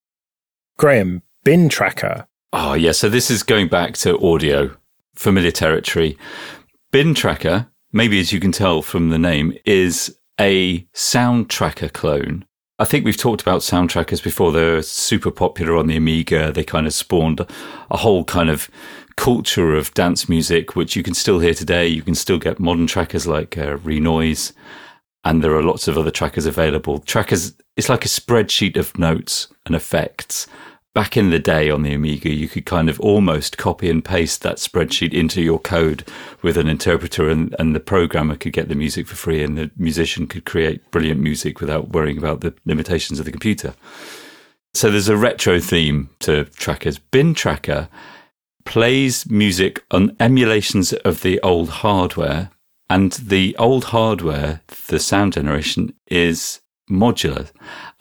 Graham, 0.77 1.23
bintracker. 1.47 2.27
Oh, 2.53 2.75
yeah. 2.75 2.93
So 2.93 3.09
this 3.09 3.31
is 3.31 3.43
going 3.43 3.69
back 3.69 3.95
to 3.99 4.19
audio, 4.27 4.75
familiar 5.15 5.51
territory. 5.51 6.17
bintracker, 6.93 7.69
maybe 7.93 8.19
as 8.21 8.33
you 8.33 8.41
can 8.41 8.53
tell 8.53 8.81
from 8.81 9.11
the 9.11 9.19
name, 9.19 9.53
is 9.67 10.19
a 10.41 10.87
sound 10.95 11.51
tracker 11.51 11.91
clone. 11.91 12.47
I 12.79 12.85
think 12.85 13.05
we've 13.05 13.17
talked 13.17 13.43
about 13.43 13.63
sound 13.63 13.91
trackers 13.91 14.21
before. 14.21 14.53
They're 14.53 14.81
super 14.83 15.31
popular 15.31 15.77
on 15.77 15.89
the 15.89 15.97
Amiga. 15.97 16.51
They 16.51 16.65
kind 16.65 16.87
of 16.87 16.95
spawned 16.95 17.45
a 17.91 17.97
whole 17.99 18.25
kind 18.25 18.49
of 18.49 18.71
culture 19.17 19.75
of 19.75 19.93
dance 19.93 20.29
music, 20.29 20.75
which 20.75 20.97
you 20.97 21.03
can 21.03 21.15
still 21.15 21.41
hear 21.41 21.55
today. 21.55 21.87
You 21.87 22.03
can 22.03 22.15
still 22.15 22.39
get 22.39 22.61
modern 22.61 22.87
trackers 22.87 23.27
like 23.27 23.59
uh, 23.59 23.77
Renoise, 23.79 24.53
and 25.25 25.43
there 25.43 25.55
are 25.55 25.63
lots 25.63 25.87
of 25.87 25.99
other 25.99 26.13
trackers 26.13 26.47
available. 26.47 27.01
Trackers, 27.01 27.53
it's 27.77 27.91
like 27.91 28.07
a 28.07 28.09
spreadsheet 28.09 28.77
of 28.77 28.97
notes 28.97 29.49
and 29.67 29.75
effects 29.75 30.47
back 30.99 31.17
in 31.17 31.31
the 31.31 31.39
day 31.39 31.71
on 31.71 31.83
the 31.83 31.95
Amiga, 31.95 32.29
you 32.29 32.49
could 32.49 32.67
kind 32.67 32.91
of 32.91 32.99
almost 32.99 33.57
copy 33.57 33.89
and 33.89 34.05
paste 34.05 34.43
that 34.43 34.57
spreadsheet 34.57 35.15
into 35.15 35.41
your 35.41 35.61
code 35.61 36.03
with 36.43 36.57
an 36.57 36.67
interpreter, 36.67 37.29
and, 37.29 37.55
and 37.61 37.73
the 37.73 37.79
programmer 37.79 38.35
could 38.35 38.53
get 38.53 38.69
the 38.69 38.75
music 38.75 39.07
for 39.07 39.15
free, 39.15 39.45
and 39.45 39.57
the 39.57 39.71
musician 39.77 40.27
could 40.27 40.45
create 40.45 40.91
brilliant 40.91 41.21
music 41.21 41.61
without 41.61 41.91
worrying 41.91 42.19
about 42.19 42.41
the 42.41 42.53
limitations 42.65 43.21
of 43.21 43.27
the 43.27 43.31
computer. 43.31 43.75
So 44.75 44.91
there's 44.91 45.09
a 45.09 45.17
retro 45.17 45.61
theme 45.61 46.11
to 46.19 46.47
trackers. 46.47 46.99
bintracker 46.99 47.89
plays 48.65 49.31
music 49.31 49.85
on 49.93 50.17
emulations 50.19 50.93
of 50.93 51.23
the 51.23 51.41
old 51.43 51.69
hardware, 51.69 52.51
and 52.91 53.13
the 53.13 53.55
old 53.57 53.85
hardware, 53.85 54.63
the 54.89 54.99
sound 54.99 55.35
generation, 55.35 55.95
is 56.09 56.59
modular. 56.89 57.51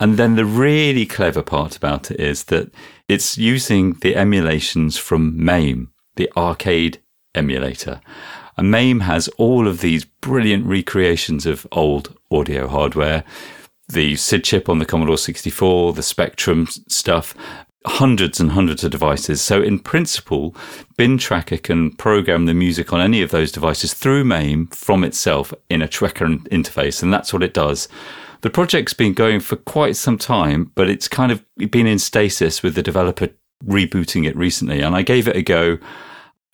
And 0.00 0.16
then 0.16 0.36
the 0.36 0.44
really 0.44 1.06
clever 1.06 1.42
part 1.42 1.76
about 1.76 2.10
it 2.10 2.20
is 2.20 2.44
that 2.44 2.72
it's 3.08 3.38
using 3.38 3.94
the 3.94 4.16
emulations 4.16 4.98
from 4.98 5.42
MAME, 5.42 5.90
the 6.16 6.30
arcade 6.36 7.00
emulator. 7.34 8.00
And 8.56 8.70
MAME 8.70 9.00
has 9.00 9.28
all 9.38 9.68
of 9.68 9.80
these 9.80 10.04
brilliant 10.04 10.66
recreations 10.66 11.46
of 11.46 11.66
old 11.72 12.18
audio 12.30 12.66
hardware. 12.66 13.24
The 13.88 14.16
SID 14.16 14.44
chip 14.44 14.68
on 14.68 14.80
the 14.80 14.84
Commodore 14.84 15.16
64, 15.16 15.94
the 15.94 16.02
Spectrum 16.02 16.66
stuff, 16.88 17.34
hundreds 17.86 18.40
and 18.40 18.52
hundreds 18.52 18.84
of 18.84 18.90
devices. 18.90 19.40
So 19.40 19.62
in 19.62 19.78
principle, 19.78 20.54
bintracker 20.98 21.62
can 21.62 21.92
program 21.92 22.46
the 22.46 22.54
music 22.54 22.92
on 22.92 23.00
any 23.00 23.22
of 23.22 23.30
those 23.30 23.52
devices 23.52 23.94
through 23.94 24.24
MAME 24.24 24.66
from 24.68 25.04
itself 25.04 25.54
in 25.70 25.80
a 25.80 25.88
tracker 25.88 26.26
interface. 26.26 27.02
And 27.02 27.12
that's 27.12 27.32
what 27.32 27.42
it 27.42 27.54
does. 27.54 27.88
The 28.40 28.50
project's 28.50 28.92
been 28.92 29.14
going 29.14 29.40
for 29.40 29.56
quite 29.56 29.96
some 29.96 30.18
time, 30.18 30.70
but 30.74 30.88
it's 30.88 31.08
kind 31.08 31.32
of 31.32 31.44
been 31.70 31.86
in 31.86 31.98
stasis 31.98 32.62
with 32.62 32.74
the 32.74 32.82
developer 32.82 33.30
rebooting 33.66 34.26
it 34.26 34.36
recently. 34.36 34.80
And 34.80 34.94
I 34.94 35.02
gave 35.02 35.26
it 35.26 35.36
a 35.36 35.42
go. 35.42 35.78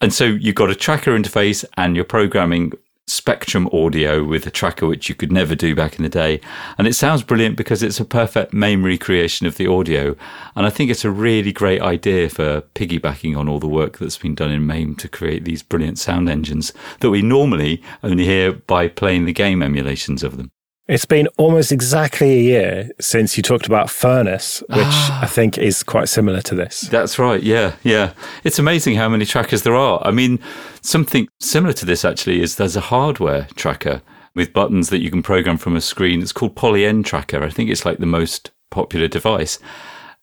And 0.01 0.13
so 0.13 0.25
you've 0.25 0.55
got 0.55 0.71
a 0.71 0.75
tracker 0.75 1.17
interface 1.17 1.63
and 1.77 1.95
you're 1.95 2.05
programming 2.05 2.73
spectrum 3.07 3.69
audio 3.71 4.23
with 4.23 4.47
a 4.47 4.51
tracker, 4.51 4.87
which 4.87 5.09
you 5.09 5.15
could 5.15 5.31
never 5.31 5.53
do 5.53 5.75
back 5.75 5.97
in 5.97 6.03
the 6.03 6.09
day. 6.09 6.41
And 6.77 6.87
it 6.87 6.95
sounds 6.95 7.21
brilliant 7.21 7.55
because 7.55 7.83
it's 7.83 7.99
a 7.99 8.05
perfect 8.05 8.51
MAME 8.51 8.83
recreation 8.83 9.45
of 9.45 9.57
the 9.57 9.67
audio. 9.67 10.15
And 10.55 10.65
I 10.65 10.71
think 10.71 10.89
it's 10.89 11.05
a 11.05 11.11
really 11.11 11.53
great 11.53 11.81
idea 11.81 12.29
for 12.29 12.61
piggybacking 12.73 13.37
on 13.37 13.47
all 13.47 13.59
the 13.59 13.67
work 13.67 13.99
that's 13.99 14.17
been 14.17 14.35
done 14.35 14.51
in 14.51 14.65
MAME 14.65 14.95
to 14.95 15.07
create 15.07 15.45
these 15.45 15.61
brilliant 15.61 15.99
sound 15.99 16.29
engines 16.29 16.73
that 17.01 17.11
we 17.11 17.21
normally 17.21 17.83
only 18.01 18.25
hear 18.25 18.51
by 18.53 18.87
playing 18.87 19.25
the 19.25 19.33
game 19.33 19.61
emulations 19.61 20.23
of 20.23 20.37
them. 20.37 20.51
It's 20.87 21.05
been 21.05 21.27
almost 21.37 21.71
exactly 21.71 22.31
a 22.33 22.41
year 22.41 22.89
since 22.99 23.37
you 23.37 23.41
talked 23.43 23.65
about 23.65 23.89
Furnace, 23.89 24.59
which 24.69 24.77
Ah. 24.85 25.23
I 25.23 25.25
think 25.25 25.57
is 25.57 25.81
quite 25.81 26.09
similar 26.09 26.41
to 26.41 26.53
this. 26.53 26.81
That's 26.81 27.17
right. 27.17 27.41
Yeah. 27.41 27.73
Yeah. 27.83 28.11
It's 28.43 28.59
amazing 28.59 28.95
how 28.95 29.09
many 29.09 29.25
trackers 29.25 29.63
there 29.63 29.75
are. 29.75 29.99
I 30.05 30.11
mean, 30.11 30.37
something 30.81 31.27
similar 31.39 31.73
to 31.73 31.85
this 31.85 32.05
actually 32.05 32.39
is 32.41 32.55
there's 32.55 32.75
a 32.75 32.81
hardware 32.81 33.47
tracker 33.55 34.03
with 34.35 34.53
buttons 34.53 34.89
that 34.89 34.99
you 35.01 35.09
can 35.09 35.23
program 35.23 35.57
from 35.57 35.75
a 35.75 35.81
screen. 35.81 36.21
It's 36.21 36.31
called 36.31 36.55
Polyend 36.55 37.05
Tracker. 37.05 37.41
I 37.43 37.49
think 37.49 37.71
it's 37.71 37.85
like 37.85 37.97
the 37.97 38.05
most 38.05 38.51
popular 38.69 39.07
device. 39.07 39.57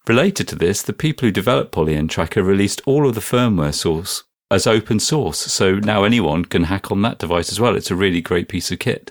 related 0.08 0.48
to 0.48 0.56
this, 0.56 0.82
the 0.82 0.92
people 0.92 1.26
who 1.26 1.32
developed 1.32 1.72
Polyend 1.74 2.10
Tracker 2.10 2.42
released 2.42 2.82
all 2.86 3.08
of 3.08 3.14
the 3.14 3.20
firmware 3.20 3.72
source 3.74 4.24
as 4.50 4.66
open 4.66 4.98
source. 5.00 5.38
So 5.38 5.76
now 5.76 6.02
anyone 6.04 6.44
can 6.44 6.64
hack 6.64 6.90
on 6.90 7.02
that 7.02 7.18
device 7.18 7.50
as 7.52 7.58
well. 7.60 7.76
It's 7.76 7.90
a 7.90 7.96
really 7.96 8.20
great 8.20 8.48
piece 8.48 8.70
of 8.72 8.78
kit. 8.80 9.10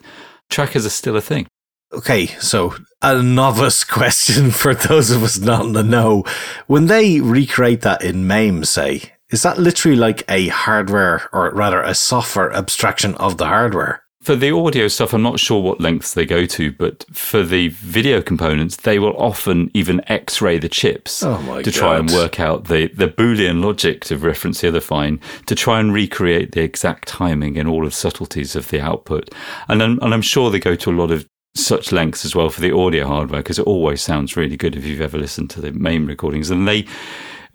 Trackers 0.52 0.86
are 0.86 0.90
still 0.90 1.16
a 1.16 1.22
thing. 1.22 1.48
Okay, 1.94 2.28
so 2.40 2.76
a 3.02 3.22
novice 3.24 3.84
question 3.98 4.52
for 4.52 4.76
those 4.76 5.10
of 5.10 5.24
us 5.24 5.40
not 5.40 5.66
in 5.66 5.74
the 5.74 5.84
know. 5.84 6.24
When 6.68 6.86
they 6.86 7.20
recreate 7.20 7.82
that 7.82 8.04
in 8.04 8.28
MAME, 8.28 8.66
say, 8.66 9.14
is 9.30 9.44
that 9.44 9.58
literally 9.58 9.98
like 9.98 10.24
a 10.30 10.50
hardware 10.50 11.28
or 11.34 11.50
rather 11.52 11.82
a 11.82 11.96
software 11.96 12.52
abstraction 12.54 13.16
of 13.16 13.38
the 13.38 13.48
hardware? 13.48 14.04
For 14.22 14.36
the 14.36 14.52
audio 14.52 14.88
stuff, 14.88 15.14
I'm 15.14 15.24
not 15.24 15.40
sure 15.40 15.64
what 15.64 15.82
lengths 15.82 16.14
they 16.14 16.28
go 16.28 16.46
to, 16.46 16.72
but 16.72 17.04
for 17.12 17.42
the 17.42 17.70
video 17.70 18.22
components, 18.22 18.76
they 18.76 19.00
will 19.00 19.18
often 19.18 19.72
even 19.74 20.00
X-ray 20.12 20.60
the 20.60 20.70
chips 20.70 21.24
Oh 21.24 21.62
to 21.64 21.72
try 21.72 21.98
and 21.98 22.08
work 22.12 22.40
out 22.40 22.66
the, 22.66 22.86
the 22.90 23.08
Boolean 23.08 23.64
logic 23.64 24.06
to 24.06 24.18
reference 24.18 24.62
the 24.62 24.68
other 24.68 24.80
fine 24.80 25.20
to 25.48 25.56
try 25.56 25.80
and 25.80 25.92
recreate 25.92 26.52
the 26.52 26.62
exact 26.62 27.08
timing 27.08 27.58
and 27.58 27.68
all 27.68 27.84
of 27.84 27.94
the 27.94 27.98
subtleties 27.98 28.56
of 28.56 28.70
the 28.70 28.80
output. 28.80 29.34
And 29.68 29.82
I'm, 29.82 30.00
and 30.04 30.14
I'm 30.14 30.22
sure 30.22 30.52
they 30.52 30.60
go 30.60 30.76
to 30.76 30.92
a 30.92 30.94
lot 30.94 31.10
of 31.10 31.28
such 31.56 31.92
lengths 31.92 32.24
as 32.24 32.36
well 32.36 32.52
for 32.52 32.62
the 32.62 32.76
audio 32.76 33.08
hardware 33.08 33.42
because 33.42 33.58
it 33.58 33.66
always 33.66 34.04
sounds 34.04 34.38
really 34.38 34.56
good 34.56 34.76
if 34.76 34.86
you've 34.86 35.02
ever 35.02 35.18
listened 35.18 35.50
to 35.50 35.62
the 35.62 35.72
MAME 35.72 36.06
recordings. 36.06 36.52
And 36.52 36.68
they, 36.68 36.86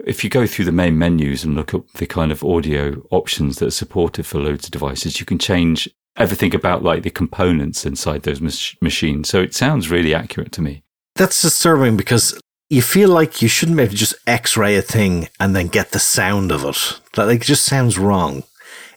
if 0.05 0.24
you 0.24 0.31
go 0.31 0.48
through 0.48 0.64
the 0.64 0.72
MAME 0.72 0.98
menus 0.98 1.44
and 1.44 1.55
look 1.55 1.74
at 1.74 1.87
the 1.94 2.07
kind 2.07 2.33
of 2.33 2.42
audio 2.42 3.07
options 3.12 3.59
that 3.59 3.68
are 3.68 3.70
supported 3.70 4.26
for 4.26 4.40
loads 4.40 4.64
of 4.64 4.72
devices, 4.72 5.20
you 5.20 5.26
can 5.26 5.38
change 5.38 5.88
everything 6.16 6.55
about 6.55 6.83
like 6.83 7.02
the 7.02 7.11
components 7.11 7.85
inside 7.85 8.22
those 8.22 8.40
mach- 8.40 8.81
machines. 8.81 9.29
So 9.29 9.40
it 9.40 9.55
sounds 9.55 9.90
really 9.90 10.14
accurate 10.14 10.52
to 10.52 10.62
me. 10.62 10.83
That's 11.14 11.42
disturbing 11.42 11.96
because 11.96 12.38
you 12.68 12.83
feel 12.83 13.09
like 13.09 13.42
you 13.42 13.48
shouldn't 13.48 13.76
be 13.76 13.85
able 13.85 13.92
to 13.92 13.98
just 13.98 14.14
X-ray 14.26 14.76
a 14.76 14.83
thing 14.83 15.29
and 15.38 15.55
then 15.55 15.68
get 15.68 15.92
the 15.92 15.98
sound 15.98 16.52
of 16.52 16.64
it. 16.64 17.00
That 17.14 17.26
like 17.26 17.42
just 17.42 17.64
sounds 17.64 17.98
wrong. 17.98 18.42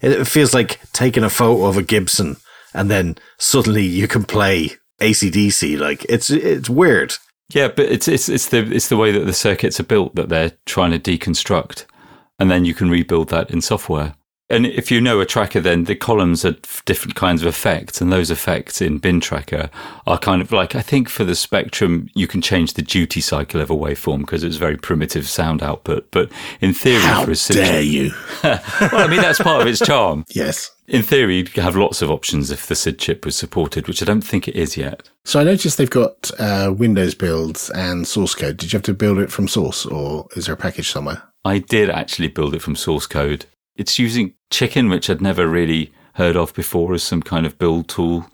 It, 0.01 0.11
it 0.11 0.27
feels 0.27 0.53
like 0.53 0.79
taking 0.91 1.23
a 1.23 1.29
photo 1.29 1.65
of 1.65 1.77
a 1.77 1.83
Gibson 1.83 2.37
and 2.73 2.89
then 2.89 3.15
suddenly 3.37 3.85
you 3.85 4.07
can 4.07 4.23
play 4.23 4.71
AC/DC. 4.99 5.79
Like 5.79 6.05
it's 6.09 6.29
it's 6.29 6.69
weird. 6.69 7.15
Yeah, 7.53 7.69
but 7.69 7.85
it's 7.85 8.07
it's 8.07 8.29
it's 8.29 8.47
the 8.49 8.59
it's 8.59 8.89
the 8.89 8.97
way 8.97 9.11
that 9.11 9.25
the 9.25 9.33
circuits 9.33 9.79
are 9.79 9.83
built 9.83 10.15
that 10.15 10.29
they're 10.29 10.53
trying 10.65 10.91
to 10.91 10.99
deconstruct, 10.99 11.85
and 12.39 12.51
then 12.51 12.65
you 12.65 12.73
can 12.73 12.89
rebuild 12.89 13.29
that 13.29 13.49
in 13.51 13.61
software. 13.61 14.15
And 14.51 14.65
if 14.65 14.89
you 14.89 14.99
know 14.99 15.19
a 15.19 15.27
tracker, 15.27 15.59
then 15.59 15.83
the 15.83 15.95
columns 15.95 16.43
are 16.43 16.55
different 16.85 17.15
kinds 17.15 17.43
of 17.43 17.47
effects, 17.47 18.01
and 18.01 18.11
those 18.11 18.31
effects 18.31 18.81
in 18.81 18.99
bintracker 18.99 19.69
are 20.07 20.17
kind 20.17 20.41
of 20.41 20.51
like 20.51 20.75
I 20.75 20.81
think 20.81 21.07
for 21.07 21.23
the 21.23 21.35
Spectrum, 21.35 22.09
you 22.15 22.25
can 22.25 22.41
change 22.41 22.73
the 22.73 22.81
duty 22.81 23.21
cycle 23.21 23.61
of 23.61 23.69
a 23.69 23.75
waveform 23.75 24.21
because 24.21 24.43
it's 24.43 24.55
very 24.55 24.75
primitive 24.75 25.27
sound 25.27 25.61
output. 25.61 26.09
But 26.09 26.31
in 26.61 26.73
theory, 26.73 27.01
How 27.01 27.25
for 27.25 27.31
a 27.31 27.35
SID 27.35 27.55
dare 27.57 27.81
you? 27.81 28.11
well, 28.43 28.59
I 28.91 29.07
mean 29.07 29.21
that's 29.21 29.39
part 29.39 29.61
of 29.61 29.67
its 29.67 29.85
charm. 29.85 30.25
Yes. 30.39 30.71
In 30.87 31.03
theory, 31.03 31.37
you'd 31.37 31.49
have 31.49 31.75
lots 31.75 32.01
of 32.01 32.09
options 32.09 32.49
if 32.49 32.65
the 32.65 32.75
SID 32.75 32.97
chip 32.97 33.25
was 33.25 33.35
supported, 33.35 33.87
which 33.87 34.01
I 34.01 34.05
don't 34.05 34.21
think 34.21 34.47
it 34.47 34.55
is 34.55 34.77
yet. 34.77 35.09
So 35.25 35.39
I 35.39 35.43
noticed 35.43 35.77
they've 35.77 35.89
got 35.89 36.31
uh, 36.39 36.73
Windows 36.75 37.13
builds 37.13 37.69
and 37.71 38.07
source 38.07 38.33
code. 38.33 38.57
Did 38.57 38.71
you 38.71 38.77
have 38.77 38.85
to 38.85 38.93
build 38.93 39.19
it 39.19 39.31
from 39.31 39.47
source, 39.47 39.85
or 39.85 40.27
is 40.35 40.45
there 40.45 40.55
a 40.55 40.57
package 40.57 40.89
somewhere? 40.89 41.21
I 41.45 41.59
did 41.59 41.89
actually 41.89 42.29
build 42.29 42.55
it 42.55 42.61
from 42.61 42.75
source 42.75 43.05
code. 43.05 43.45
It's 43.75 43.99
using 43.99 44.33
Chicken, 44.49 44.89
which 44.89 45.09
I'd 45.09 45.21
never 45.21 45.47
really 45.47 45.93
heard 46.15 46.35
of 46.35 46.53
before 46.53 46.93
as 46.93 47.03
some 47.03 47.21
kind 47.21 47.45
of 47.45 47.57
build 47.57 47.87
tool. 47.87 48.29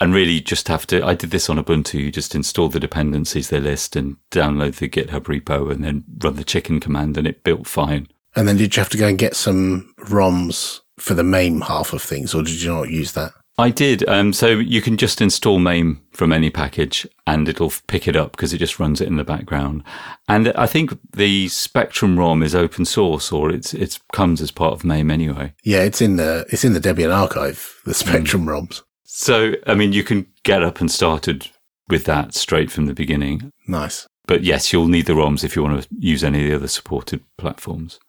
And 0.00 0.12
really 0.12 0.40
just 0.40 0.66
have 0.66 0.84
to, 0.88 1.04
I 1.04 1.14
did 1.14 1.30
this 1.30 1.48
on 1.48 1.62
Ubuntu. 1.62 1.94
You 1.94 2.10
just 2.10 2.34
install 2.34 2.68
the 2.68 2.80
dependencies 2.80 3.50
they 3.50 3.60
list 3.60 3.94
and 3.94 4.16
download 4.32 4.76
the 4.76 4.88
GitHub 4.88 5.24
repo 5.24 5.70
and 5.70 5.84
then 5.84 6.02
run 6.18 6.34
the 6.34 6.42
chicken 6.42 6.80
command 6.80 7.16
and 7.16 7.26
it 7.26 7.44
built 7.44 7.68
fine. 7.68 8.08
And 8.34 8.48
then 8.48 8.56
did 8.56 8.74
you 8.74 8.80
have 8.80 8.88
to 8.90 8.98
go 8.98 9.06
and 9.06 9.18
get 9.18 9.36
some 9.36 9.94
ROMs 10.00 10.80
for 10.98 11.14
the 11.14 11.22
MAME 11.22 11.60
half 11.60 11.92
of 11.92 12.02
things, 12.02 12.34
or 12.34 12.42
did 12.42 12.62
you 12.62 12.72
not 12.72 12.90
use 12.90 13.12
that? 13.12 13.32
I 13.62 13.70
did. 13.70 14.08
Um, 14.08 14.32
so 14.32 14.48
you 14.48 14.82
can 14.82 14.96
just 14.96 15.20
install 15.20 15.60
MAME 15.60 16.02
from 16.10 16.32
any 16.32 16.50
package 16.50 17.06
and 17.28 17.48
it'll 17.48 17.72
pick 17.86 18.08
it 18.08 18.16
up 18.16 18.32
because 18.32 18.52
it 18.52 18.58
just 18.58 18.80
runs 18.80 19.00
it 19.00 19.06
in 19.06 19.18
the 19.18 19.24
background. 19.24 19.84
And 20.26 20.48
I 20.56 20.66
think 20.66 20.98
the 21.12 21.48
Spectrum 21.48 22.18
ROM 22.18 22.42
is 22.42 22.56
open 22.56 22.84
source 22.84 23.30
or 23.30 23.52
it's, 23.52 23.72
it 23.72 24.00
comes 24.12 24.40
as 24.40 24.50
part 24.50 24.72
of 24.72 24.84
MAME 24.84 25.12
anyway. 25.12 25.54
Yeah, 25.62 25.82
it's 25.82 26.00
in 26.00 26.16
the 26.16 26.44
it's 26.50 26.64
in 26.64 26.72
the 26.72 26.80
Debian 26.80 27.14
archive, 27.14 27.80
the 27.84 27.94
Spectrum 27.94 28.46
ROMs. 28.46 28.82
So, 29.04 29.52
I 29.64 29.74
mean, 29.74 29.92
you 29.92 30.02
can 30.02 30.26
get 30.42 30.64
up 30.64 30.80
and 30.80 30.90
started 30.90 31.48
with 31.88 32.04
that 32.06 32.34
straight 32.34 32.72
from 32.72 32.86
the 32.86 32.94
beginning. 32.94 33.52
Nice. 33.68 34.08
But 34.26 34.42
yes, 34.42 34.72
you'll 34.72 34.88
need 34.88 35.06
the 35.06 35.12
ROMs 35.12 35.44
if 35.44 35.54
you 35.54 35.62
want 35.62 35.82
to 35.82 35.88
use 36.00 36.24
any 36.24 36.42
of 36.42 36.48
the 36.48 36.56
other 36.56 36.68
supported 36.68 37.22
platforms. 37.38 38.00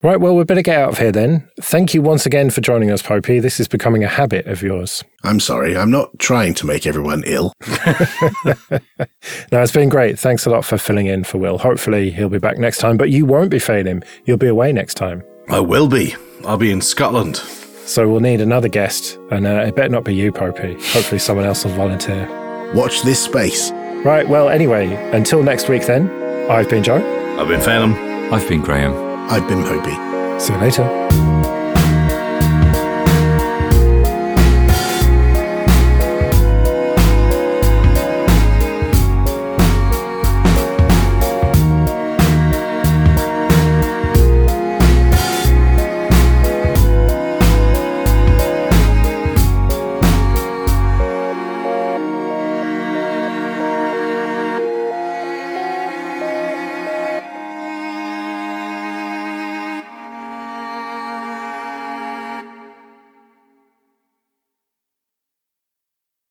Right, 0.00 0.20
well, 0.20 0.36
we 0.36 0.44
better 0.44 0.62
get 0.62 0.78
out 0.80 0.90
of 0.90 0.98
here 0.98 1.10
then. 1.10 1.48
Thank 1.60 1.92
you 1.92 2.02
once 2.02 2.24
again 2.24 2.50
for 2.50 2.60
joining 2.60 2.92
us, 2.92 3.02
Popey. 3.02 3.42
This 3.42 3.58
is 3.58 3.66
becoming 3.66 4.04
a 4.04 4.08
habit 4.08 4.46
of 4.46 4.62
yours. 4.62 5.02
I'm 5.24 5.40
sorry, 5.40 5.76
I'm 5.76 5.90
not 5.90 6.16
trying 6.20 6.54
to 6.54 6.66
make 6.66 6.86
everyone 6.86 7.24
ill. 7.26 7.52
No, 9.50 9.62
it's 9.62 9.72
been 9.72 9.88
great. 9.88 10.18
Thanks 10.18 10.46
a 10.46 10.50
lot 10.50 10.64
for 10.64 10.78
filling 10.78 11.06
in 11.06 11.24
for 11.24 11.38
Will. 11.38 11.58
Hopefully, 11.58 12.10
he'll 12.10 12.28
be 12.28 12.38
back 12.38 12.58
next 12.58 12.78
time, 12.78 12.96
but 12.96 13.10
you 13.10 13.24
won't 13.24 13.50
be 13.50 13.58
failing. 13.58 14.02
You'll 14.24 14.36
be 14.36 14.46
away 14.46 14.72
next 14.72 14.94
time. 14.94 15.22
I 15.48 15.60
will 15.60 15.88
be. 15.88 16.14
I'll 16.44 16.58
be 16.58 16.70
in 16.70 16.80
Scotland. 16.80 17.36
So 17.36 18.08
we'll 18.08 18.20
need 18.20 18.40
another 18.40 18.68
guest, 18.68 19.18
and 19.30 19.46
uh, 19.46 19.64
it 19.66 19.74
better 19.74 19.88
not 19.88 20.04
be 20.04 20.14
you, 20.14 20.30
Popey. 20.32 20.74
Hopefully, 20.92 21.18
someone 21.18 21.46
else 21.46 21.64
will 21.64 21.72
volunteer. 21.72 22.28
Watch 22.74 23.02
this 23.02 23.24
space. 23.24 23.70
Right, 24.04 24.28
well, 24.28 24.48
anyway, 24.50 24.92
until 25.12 25.42
next 25.42 25.68
week 25.68 25.86
then, 25.86 26.10
I've 26.50 26.68
been 26.68 26.84
Joe. 26.84 26.96
I've 27.38 27.48
been 27.48 27.60
Phelim. 27.60 28.30
I've 28.30 28.46
been 28.48 28.60
Graham. 28.60 29.07
I've 29.30 29.46
been 29.46 29.62
Popey. 29.62 30.40
See 30.40 30.54
you 30.54 30.58
later. 30.58 31.07